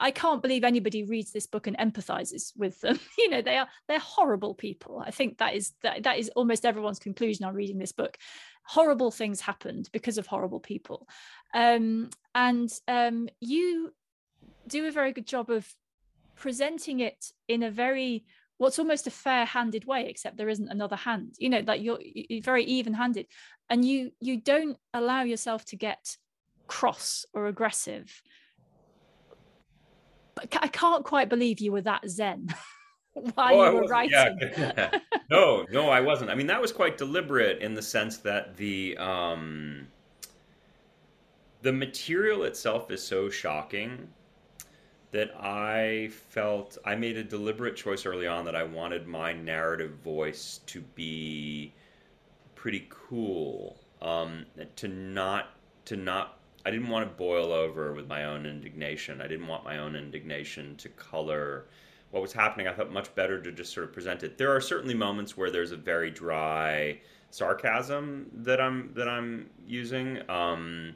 [0.00, 3.00] I can't believe anybody reads this book and empathizes with them.
[3.18, 5.02] you know, they are they're horrible people.
[5.04, 8.18] I think that is that, that is almost everyone's conclusion on reading this book.
[8.64, 11.08] Horrible things happened because of horrible people,
[11.54, 13.94] um, and um, you
[14.66, 15.66] do a very good job of
[16.36, 18.26] presenting it in a very
[18.58, 21.34] what's almost a fair-handed way except there isn't another hand.
[21.38, 23.26] You know like you're, you're very even-handed.
[23.70, 26.16] And you you don't allow yourself to get
[26.66, 28.22] cross or aggressive.
[30.34, 32.54] But i can't quite believe you were that zen
[33.34, 34.98] while oh, you were writing yeah.
[35.30, 36.30] no no i wasn't.
[36.30, 39.88] I mean that was quite deliberate in the sense that the um
[41.62, 44.08] the material itself is so shocking
[45.10, 49.92] that I felt I made a deliberate choice early on that I wanted my narrative
[50.04, 51.72] voice to be
[52.54, 53.78] pretty cool.
[54.02, 54.46] Um,
[54.76, 55.50] to not
[55.86, 59.20] to not I didn't want to boil over with my own indignation.
[59.22, 61.66] I didn't want my own indignation to color
[62.10, 62.66] what was happening.
[62.68, 64.38] I thought much better to just sort of present it.
[64.38, 67.00] There are certainly moments where there's a very dry
[67.30, 70.94] sarcasm that I'm that I'm using, um,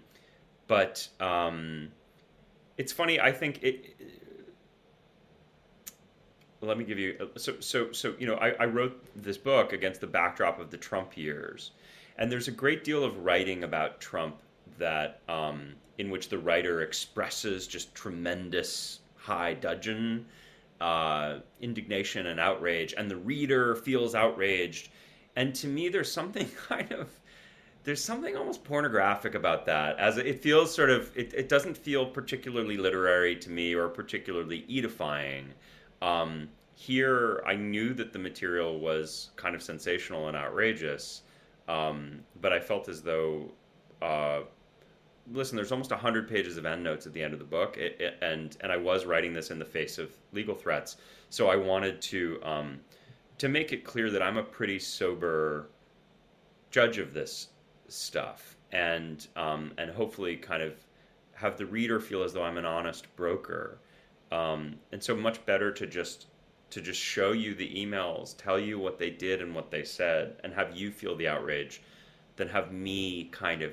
[0.66, 1.88] but um,
[2.76, 3.20] it's funny.
[3.20, 3.96] I think it.
[6.60, 10.00] Let me give you so so so you know I, I wrote this book against
[10.00, 11.72] the backdrop of the Trump years,
[12.18, 14.36] and there's a great deal of writing about Trump
[14.78, 20.26] that um, in which the writer expresses just tremendous high dudgeon,
[20.80, 24.88] uh, indignation, and outrage, and the reader feels outraged.
[25.36, 27.08] And to me, there's something kind of
[27.84, 32.06] there's something almost pornographic about that as it feels sort of it, it doesn't feel
[32.06, 35.52] particularly literary to me or particularly edifying.
[36.00, 41.22] Um, here i knew that the material was kind of sensational and outrageous
[41.68, 43.50] um, but i felt as though
[44.00, 44.40] uh,
[45.32, 48.18] listen there's almost 100 pages of endnotes at the end of the book it, it,
[48.22, 50.96] and and i was writing this in the face of legal threats.
[51.28, 52.80] So i wanted to um,
[53.38, 55.68] to make it clear that i'm a pretty sober
[56.70, 57.48] judge of this
[57.88, 60.74] stuff and um, and hopefully kind of
[61.34, 63.78] have the reader feel as though I'm an honest broker.
[64.30, 66.26] Um, and so much better to just
[66.70, 70.36] to just show you the emails, tell you what they did and what they said,
[70.42, 71.82] and have you feel the outrage,
[72.36, 73.72] than have me kind of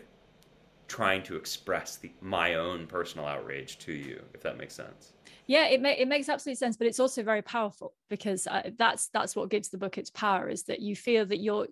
[0.89, 5.13] trying to express the, my own personal outrage to you, if that makes sense.
[5.47, 9.07] Yeah, it, ma- it makes absolute sense, but it's also very powerful because uh, that's
[9.07, 11.67] that's what gives the book its power is that you feel that you're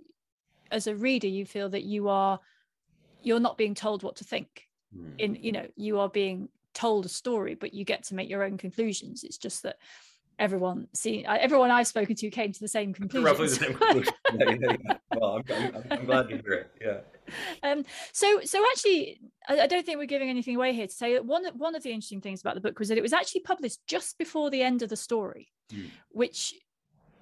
[0.72, 2.40] as a reader you feel that you are
[3.22, 5.14] you're not being told what to think mm.
[5.18, 8.44] in you know you are being told a story but you get to make your
[8.44, 9.78] own conclusions it's just that
[10.40, 13.26] everyone see everyone I've spoken to came to the same conclusion.
[13.26, 14.14] Roughly the same conclusion.
[14.34, 14.98] yeah, yeah, yeah.
[15.16, 16.72] Well, I'm, I'm, I'm, glad to hear it.
[16.82, 16.98] Yeah.
[17.62, 21.12] Um, so, so actually, I, I, don't think we're giving anything away here to say
[21.12, 23.42] that one one of the interesting things about the book was that it was actually
[23.42, 25.90] published just before the end of the story, mm.
[26.08, 26.54] which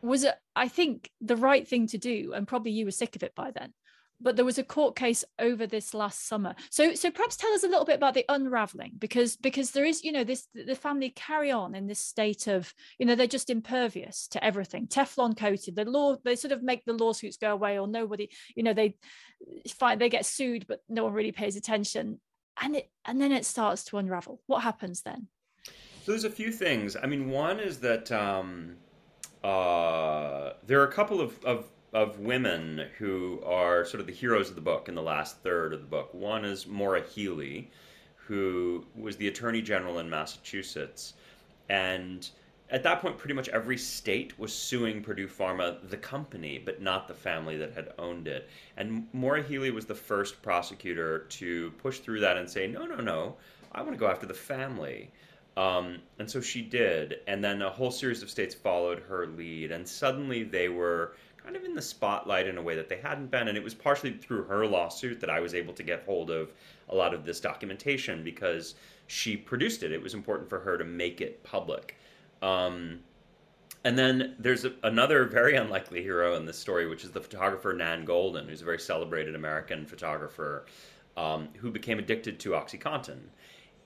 [0.05, 0.25] was
[0.55, 3.51] I think the right thing to do and probably you were sick of it by
[3.51, 3.73] then
[4.21, 6.55] but there was a court case over this last summer.
[6.69, 10.03] So so perhaps tell us a little bit about the unraveling because because there is
[10.03, 13.49] you know this the family carry on in this state of you know they're just
[13.49, 14.87] impervious to everything.
[14.87, 18.63] Teflon coated the law they sort of make the lawsuits go away or nobody you
[18.63, 18.95] know they
[19.69, 22.19] find they get sued but no one really pays attention.
[22.61, 24.41] And it and then it starts to unravel.
[24.47, 25.27] What happens then?
[26.03, 26.95] So there's a few things.
[26.95, 28.77] I mean one is that um
[29.45, 34.49] uh, there are a couple of, of, of women who are sort of the heroes
[34.49, 36.11] of the book in the last third of the book.
[36.15, 37.69] One is Maura Healey,
[38.15, 41.13] who was the Attorney General in Massachusetts.
[41.69, 42.27] And
[42.71, 47.07] at that point, pretty much every state was suing Purdue Pharma, the company, but not
[47.07, 48.49] the family that had owned it.
[48.77, 52.95] And Maura Healey was the first prosecutor to push through that and say, no, no,
[52.95, 53.35] no,
[53.73, 55.11] I want to go after the family.
[55.57, 57.19] Um, and so she did.
[57.27, 59.71] And then a whole series of states followed her lead.
[59.71, 63.31] And suddenly they were kind of in the spotlight in a way that they hadn't
[63.31, 63.47] been.
[63.47, 66.51] And it was partially through her lawsuit that I was able to get hold of
[66.89, 68.75] a lot of this documentation because
[69.07, 69.91] she produced it.
[69.91, 71.95] It was important for her to make it public.
[72.41, 72.99] Um,
[73.85, 77.71] and then there's a, another very unlikely hero in this story, which is the photographer
[77.71, 80.65] Nan Goldin, who's a very celebrated American photographer
[81.15, 83.19] um, who became addicted to OxyContin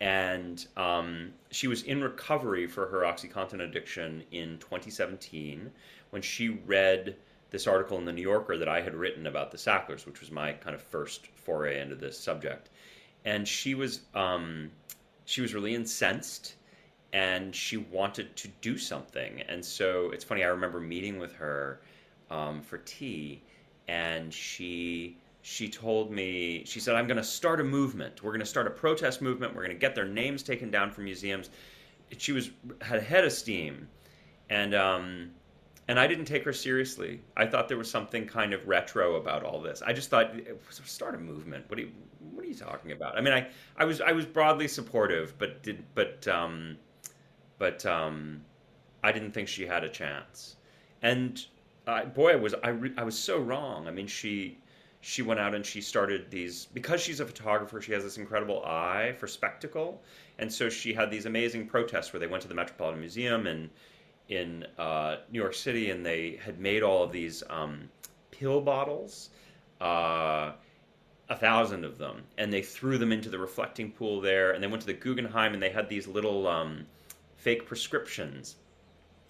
[0.02, 5.70] and um, she was in recovery for her OxyContin addiction in 2017
[6.12, 7.16] when she read
[7.52, 10.32] this article in the New Yorker that I had written about the Sacklers, which was
[10.32, 12.70] my kind of first foray into this subject,
[13.26, 14.72] and she was um,
[15.26, 16.56] she was really incensed
[17.12, 19.42] and she wanted to do something.
[19.42, 20.44] And so it's funny.
[20.44, 21.82] I remember meeting with her
[22.30, 23.42] um, for tea,
[23.88, 28.24] and she she told me, she said, I'm going to start a movement.
[28.24, 29.56] We're going to start a protest movement.
[29.56, 31.50] We're going to get their names taken down from museums.
[32.18, 33.88] She was had head of steam,
[34.50, 35.32] and um,
[35.88, 37.22] and I didn't take her seriously.
[37.38, 39.82] I thought there was something kind of retro about all this.
[39.86, 40.34] I just thought,
[40.70, 41.66] start a movement.
[41.68, 41.92] What are you
[42.32, 43.16] What are you talking about?
[43.16, 46.78] I mean, I, I was I was broadly supportive, but did but um,
[47.60, 48.42] but um,
[49.04, 50.56] I didn't think she had a chance.
[51.02, 51.46] And
[51.88, 53.88] uh, boy, I was I, re- I was so wrong.
[53.88, 54.58] I mean, she
[55.02, 58.64] she went out and she started these because she's a photographer she has this incredible
[58.66, 60.02] eye for spectacle.
[60.38, 63.70] And so she had these amazing protests where they went to the metropolitan museum in
[64.28, 67.90] in uh, new york city and they had made all of these um,
[68.30, 69.32] pill bottles
[69.82, 70.52] uh,
[71.30, 72.24] a thousand of them.
[72.38, 75.54] And they threw them into the reflecting pool there and they went to the guggenheim
[75.54, 76.86] and they had these little um,
[77.38, 78.56] fake prescriptions.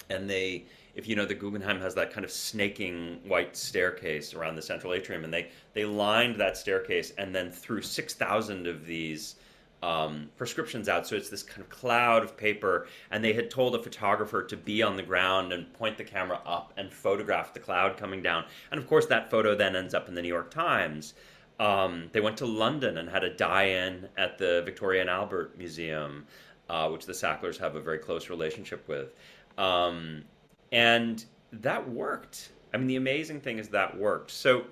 [0.10, 0.66] And they
[1.00, 4.94] if you know the Guggenheim has that kind of snaking white staircase around the central
[4.94, 9.36] atrium, and they they lined that staircase and then threw six thousand of these
[9.82, 11.08] um, prescriptions out.
[11.08, 14.58] So it's this kind of cloud of paper, and they had told a photographer to
[14.58, 18.44] be on the ground and point the camera up and photograph the cloud coming down.
[18.70, 21.14] And of course, that photo then ends up in the New York Times.
[21.62, 26.26] Um, they went to London and had a die-in at the Victoria and Albert Museum,
[26.70, 29.16] uh, which the Sacklers have a very close relationship with.
[29.58, 30.26] Um,
[30.72, 32.50] and that worked.
[32.74, 34.32] I mean, the amazing thing is that worked.
[34.32, 34.66] So,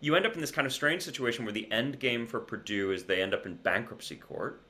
[0.00, 2.92] you end up in this kind of strange situation where the end game for Purdue
[2.92, 4.62] is they end up in bankruptcy court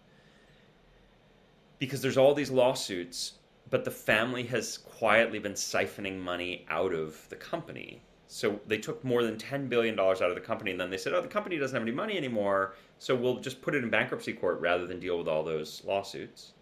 [1.78, 3.32] because there's all these lawsuits,
[3.70, 8.00] but the family has quietly been siphoning money out of the company.
[8.28, 11.12] So they took more than $10 billion out of the company, and then they said,
[11.12, 14.32] oh, the company doesn't have any money anymore, so we'll just put it in bankruptcy
[14.32, 16.52] court rather than deal with all those lawsuits.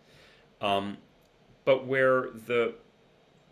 [0.60, 0.98] Um,
[1.64, 2.74] but where the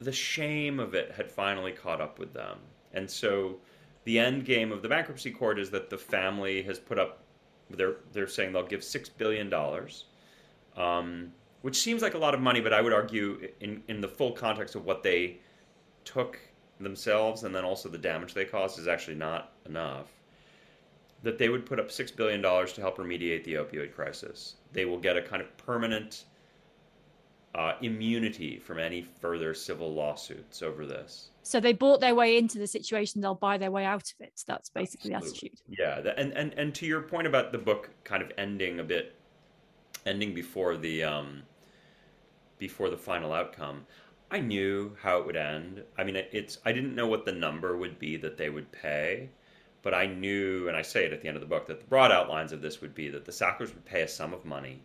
[0.04, 2.58] the shame of it had finally caught up with them,
[2.92, 3.56] and so
[4.04, 7.22] the end game of the bankruptcy court is that the family has put up.
[7.70, 10.06] They're they're saying they'll give six billion dollars,
[10.76, 11.32] um,
[11.62, 14.32] which seems like a lot of money, but I would argue in in the full
[14.32, 15.38] context of what they
[16.04, 16.38] took
[16.80, 20.08] themselves and then also the damage they caused is actually not enough.
[21.22, 24.56] That they would put up six billion dollars to help remediate the opioid crisis.
[24.72, 26.24] They will get a kind of permanent
[27.54, 31.30] uh, immunity from any further civil lawsuits over this.
[31.42, 34.42] So they bought their way into the situation; they'll buy their way out of it.
[34.46, 35.52] That's basically Absolutely.
[35.68, 36.06] the attitude.
[36.06, 39.14] Yeah, and and and to your point about the book kind of ending a bit,
[40.06, 41.42] ending before the um,
[42.58, 43.86] before the final outcome.
[44.30, 45.82] I knew how it would end.
[45.98, 49.28] I mean, it's I didn't know what the number would be that they would pay,
[49.82, 51.86] but I knew, and I say it at the end of the book, that the
[51.86, 54.80] broad outlines of this would be that the Sacklers would pay a sum of money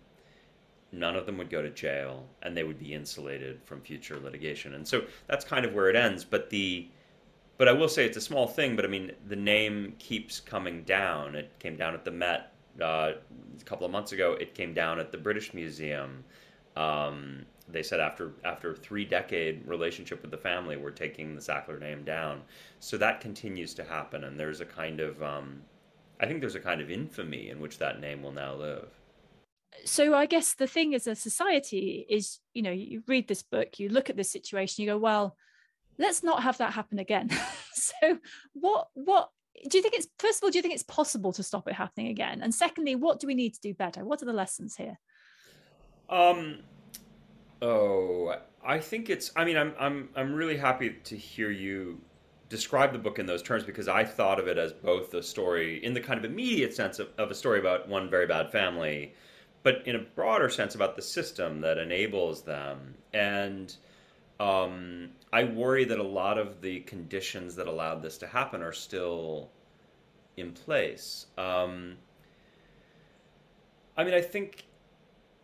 [0.92, 4.74] none of them would go to jail and they would be insulated from future litigation.
[4.74, 6.88] And so that's kind of where it ends but the
[7.58, 10.84] but i will say it's a small thing but i mean the name keeps coming
[10.84, 11.36] down.
[11.36, 13.14] It came down at the met uh,
[13.60, 14.34] a couple of months ago.
[14.34, 16.24] It came down at the british museum.
[16.76, 21.80] Um, they said after after three decade relationship with the family we're taking the sackler
[21.80, 22.44] name down.
[22.80, 25.62] So that continues to happen and there's a kind of um,
[26.20, 28.97] i think there's a kind of infamy in which that name will now live
[29.86, 33.80] so i guess the thing as a society is you know you read this book
[33.80, 35.36] you look at this situation you go well
[35.98, 37.30] let's not have that happen again.
[37.80, 38.18] So
[38.54, 39.30] what what
[39.70, 41.76] do you think it's first of all do you think it's possible to stop it
[41.76, 42.42] happening again?
[42.42, 44.04] And secondly what do we need to do better?
[44.04, 45.00] What are the lessons here?
[46.10, 46.64] Um
[47.62, 52.00] oh i think it's i mean i'm i'm i'm really happy to hear you
[52.50, 55.84] describe the book in those terms because i thought of it as both a story
[55.84, 59.14] in the kind of immediate sense of, of a story about one very bad family
[59.68, 62.96] but in a broader sense about the system that enables them.
[63.14, 63.76] And
[64.40, 68.72] um, I worry that a lot of the conditions that allowed this to happen are
[68.72, 69.50] still
[70.38, 71.26] in place.
[71.38, 71.98] Um,
[73.98, 74.68] I mean, I think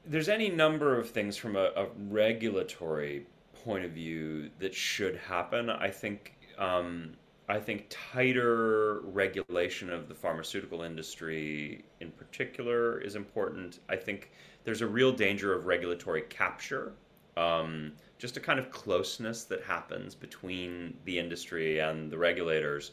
[0.06, 3.26] there's any number of things from a, a regulatory
[3.66, 5.70] point of view that should happen.
[5.70, 7.16] I think um,
[7.50, 13.80] I think tighter regulation of the pharmaceutical industry in particular is important.
[13.90, 14.32] I think
[14.64, 16.94] there's a real danger of regulatory capture,
[17.36, 22.92] um, just a kind of closeness that happens between the industry and the regulators.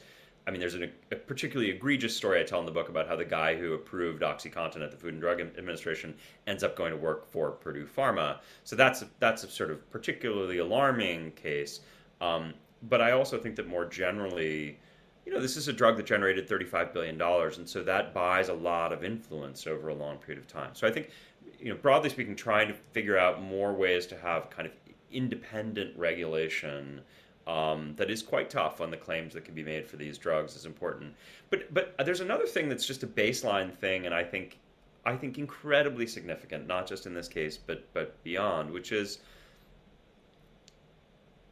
[0.49, 3.15] I mean, there's a, a particularly egregious story I tell in the book about how
[3.15, 6.15] the guy who approved OxyContin at the Food and Drug Administration
[6.49, 8.39] ends up going to work for Purdue Pharma.
[8.65, 11.81] So that's that's a sort of particularly alarming case.
[12.21, 14.79] Um, but I also think that more generally,
[15.27, 18.55] you know, this is a drug that generated $35 billion, and so that buys a
[18.55, 20.71] lot of influence over a long period of time.
[20.73, 21.11] So I think,
[21.59, 24.73] you know, broadly speaking, trying to figure out more ways to have kind of
[25.13, 27.01] independent regulation
[27.47, 30.57] um, that is quite tough on the claims that can be made for these drugs
[30.57, 31.15] is important.
[31.49, 34.59] But but there's another thing that's just a baseline thing, and I think
[35.05, 39.19] I think incredibly significant, not just in this case, but but beyond, which is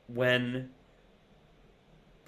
[0.06, 0.70] when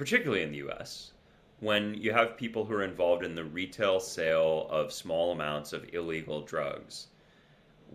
[0.01, 1.13] particularly in the US,
[1.59, 5.93] when you have people who are involved in the retail sale of small amounts of
[5.93, 7.09] illegal drugs,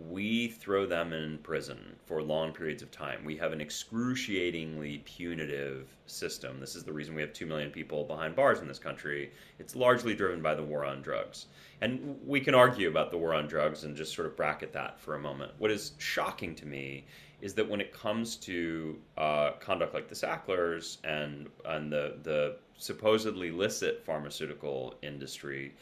[0.08, 3.24] we throw them in prison for long periods of time.
[3.24, 6.60] We have an excruciatingly punitive system.
[6.60, 9.32] This is the reason we have 2 million people behind bars in this country.
[9.58, 11.46] It's largely driven by the war on drugs.
[11.80, 15.00] And we can argue about the war on drugs and just sort of bracket that
[15.00, 15.50] for a moment.
[15.58, 17.04] What is shocking to me
[17.40, 22.56] is that when it comes to uh, conduct like the Sacklers and and the the
[22.78, 25.74] supposedly licit pharmaceutical industry,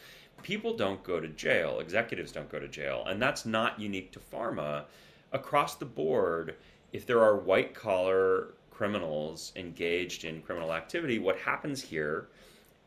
[0.42, 1.80] people don't go to jail.
[1.80, 4.84] Executives don't go to jail, and that's not unique to pharma.
[5.32, 6.56] Across the board,
[6.92, 12.28] if there are white collar criminals engaged in criminal activity, what happens here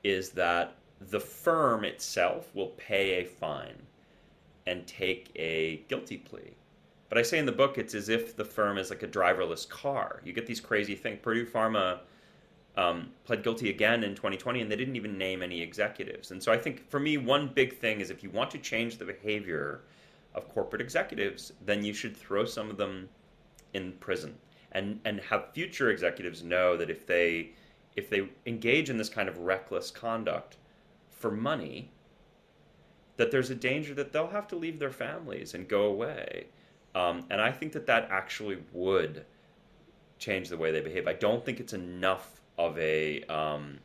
[0.03, 0.75] is that
[1.09, 3.81] the firm itself will pay a fine
[4.65, 6.53] and take a guilty plea.
[7.09, 9.67] But I say in the book, it's as if the firm is like a driverless
[9.67, 10.21] car.
[10.23, 11.19] You get these crazy things.
[11.21, 11.99] Purdue Pharma
[12.75, 16.31] um, pled guilty again in 2020, and they didn't even name any executives.
[16.31, 18.97] And so I think for me, one big thing is if you want to change
[18.97, 19.81] the behavior
[20.35, 23.09] of corporate executives, then you should throw some of them
[23.73, 24.35] in prison
[24.71, 27.51] and and have future executives know that if they
[27.95, 30.57] if they engage in this kind of reckless conduct,
[31.17, 31.89] for money,
[33.17, 36.45] that there's a danger that they'll have to leave their families and go away.
[36.97, 39.23] Um, and I think that that actually would
[40.17, 41.07] change the way they behave.
[41.07, 43.77] I don't think it's enough of a um,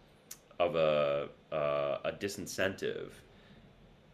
[0.58, 3.10] of a uh, a disincentive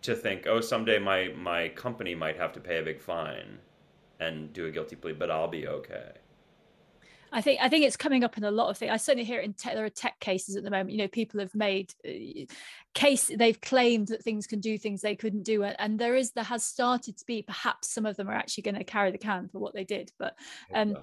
[0.03, 3.59] to think, oh, someday my my company might have to pay a big fine
[4.19, 6.11] and do a guilty plea, but I'll be okay.
[7.33, 8.93] I think I think it's coming up in a lot of things.
[8.93, 10.91] I certainly hear it in tech, there are tech cases at the moment.
[10.91, 12.45] You know, people have made uh,
[12.95, 16.45] case they've claimed that things can do things they couldn't do, and there is there
[16.45, 19.49] has started to be perhaps some of them are actually going to carry the can
[19.49, 20.35] for what they did, but
[20.75, 20.97] um,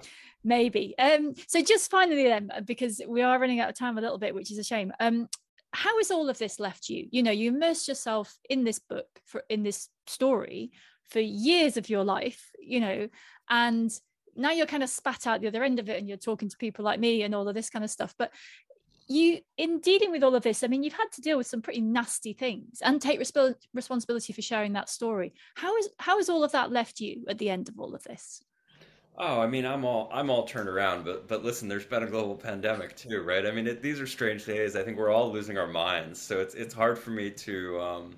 [0.44, 0.94] maybe.
[0.98, 4.34] Um, so just finally then, because we are running out of time a little bit,
[4.34, 4.92] which is a shame.
[5.00, 5.28] Um,
[5.72, 7.06] how has all of this left you?
[7.10, 10.72] You know, you immersed yourself in this book for in this story
[11.10, 12.50] for years of your life.
[12.58, 13.08] You know,
[13.48, 13.92] and
[14.36, 16.56] now you're kind of spat out the other end of it and you're talking to
[16.56, 18.32] people like me and all of this kind of stuff but
[19.08, 21.62] you in dealing with all of this i mean you've had to deal with some
[21.62, 25.34] pretty nasty things and take resp- responsibility for sharing that story.
[25.54, 28.02] How is how has all of that left you at the end of all of
[28.04, 28.42] this?
[29.18, 32.06] Oh i mean i'm all i'm all turned around but but listen there's been a
[32.06, 33.46] global pandemic too right?
[33.46, 34.76] I mean it, these are strange days.
[34.76, 36.20] I think we're all losing our minds.
[36.20, 38.16] So it's it's hard for me to um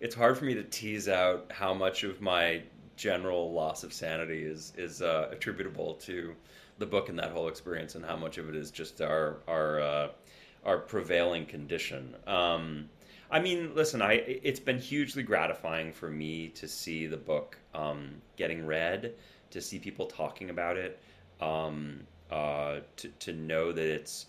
[0.00, 2.62] it's hard for me to tease out how much of my
[2.96, 6.34] general loss of sanity is is uh, attributable to
[6.78, 9.80] the book and that whole experience, and how much of it is just our our
[9.80, 10.08] uh,
[10.64, 12.16] our prevailing condition.
[12.26, 12.88] Um,
[13.30, 18.10] I mean, listen, I it's been hugely gratifying for me to see the book um,
[18.36, 19.14] getting read,
[19.50, 21.00] to see people talking about it,
[21.40, 24.26] um, uh, to to know that it's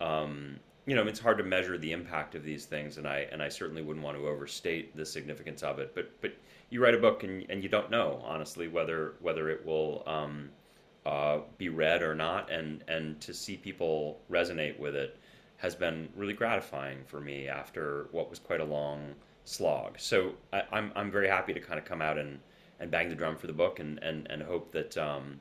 [0.00, 3.42] um, you know it's hard to measure the impact of these things, and I and
[3.42, 6.32] I certainly wouldn't want to overstate the significance of it, but but
[6.70, 10.50] you write a book and, and you don't know honestly whether whether it will um,
[11.06, 15.18] uh, be read or not, and and to see people resonate with it
[15.56, 19.14] has been really gratifying for me after what was quite a long
[19.44, 19.98] slog.
[19.98, 22.38] So I, am I'm, I'm very happy to kind of come out and,
[22.78, 25.40] and bang the drum for the book and and, and hope that um,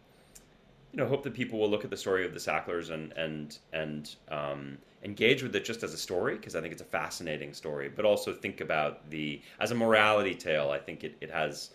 [0.97, 3.59] you know hope that people will look at the story of the Sacklers and and
[3.71, 7.53] and um, engage with it just as a story because I think it's a fascinating
[7.53, 10.71] story, but also think about the as a morality tale.
[10.71, 11.69] I think it, it has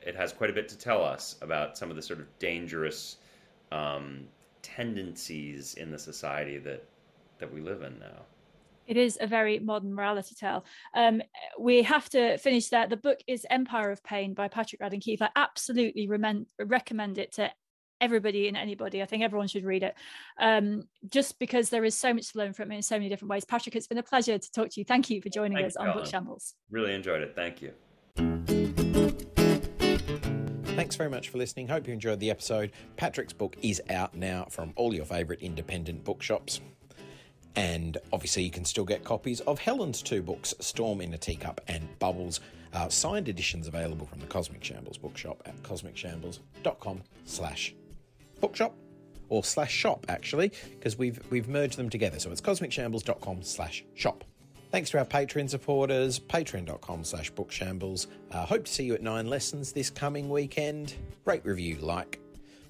[0.00, 3.16] it has quite a bit to tell us about some of the sort of dangerous
[3.72, 4.28] um,
[4.62, 6.84] tendencies in the society that
[7.40, 8.22] that we live in now.
[8.86, 10.64] It is a very modern morality tale.
[10.94, 11.20] Um,
[11.58, 12.86] we have to finish there.
[12.86, 15.20] The book is Empire of Pain by Patrick Radden Keefe.
[15.20, 17.50] I absolutely recommend it to
[18.00, 19.02] everybody and anybody.
[19.02, 19.94] I think everyone should read it,
[20.38, 23.30] um, just because there is so much to learn from it in so many different
[23.30, 23.44] ways.
[23.44, 24.84] Patrick, it's been a pleasure to talk to you.
[24.84, 26.54] Thank you for joining Thank us on Book Shambles.
[26.70, 27.34] Really enjoyed it.
[27.34, 27.72] Thank you.
[30.78, 31.66] Thanks very much for listening.
[31.66, 32.70] Hope you enjoyed the episode.
[32.96, 36.60] Patrick's book is out now from all your favourite independent bookshops.
[37.56, 41.60] And obviously, you can still get copies of Helen's two books, Storm in a Teacup
[41.66, 42.38] and Bubbles,
[42.72, 47.74] uh, signed editions available from the Cosmic Shambles bookshop at cosmicshambles.com slash
[48.40, 48.74] bookshop
[49.28, 52.18] or slash shop actually because we've we've merged them together.
[52.18, 54.24] So it's cosmicshambles.com slash shop.
[54.70, 58.06] Thanks to our patreon supporters patreon.com slash bookshambles.
[58.30, 60.94] Uh, hope to see you at nine lessons this coming weekend.
[61.24, 62.20] Rate review like.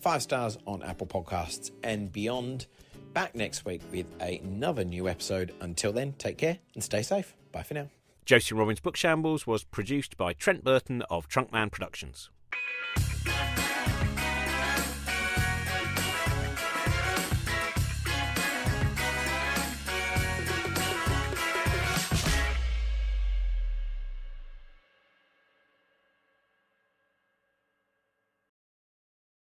[0.01, 2.67] Five stars on apple podcasts and beyond.
[3.15, 5.53] Back next week with another new episode.
[5.61, 7.35] Until then take care and stay safe.
[7.51, 7.89] Bye for now.
[8.25, 12.31] Josie robbins bookshambles was produced by trent burton of trunkman productions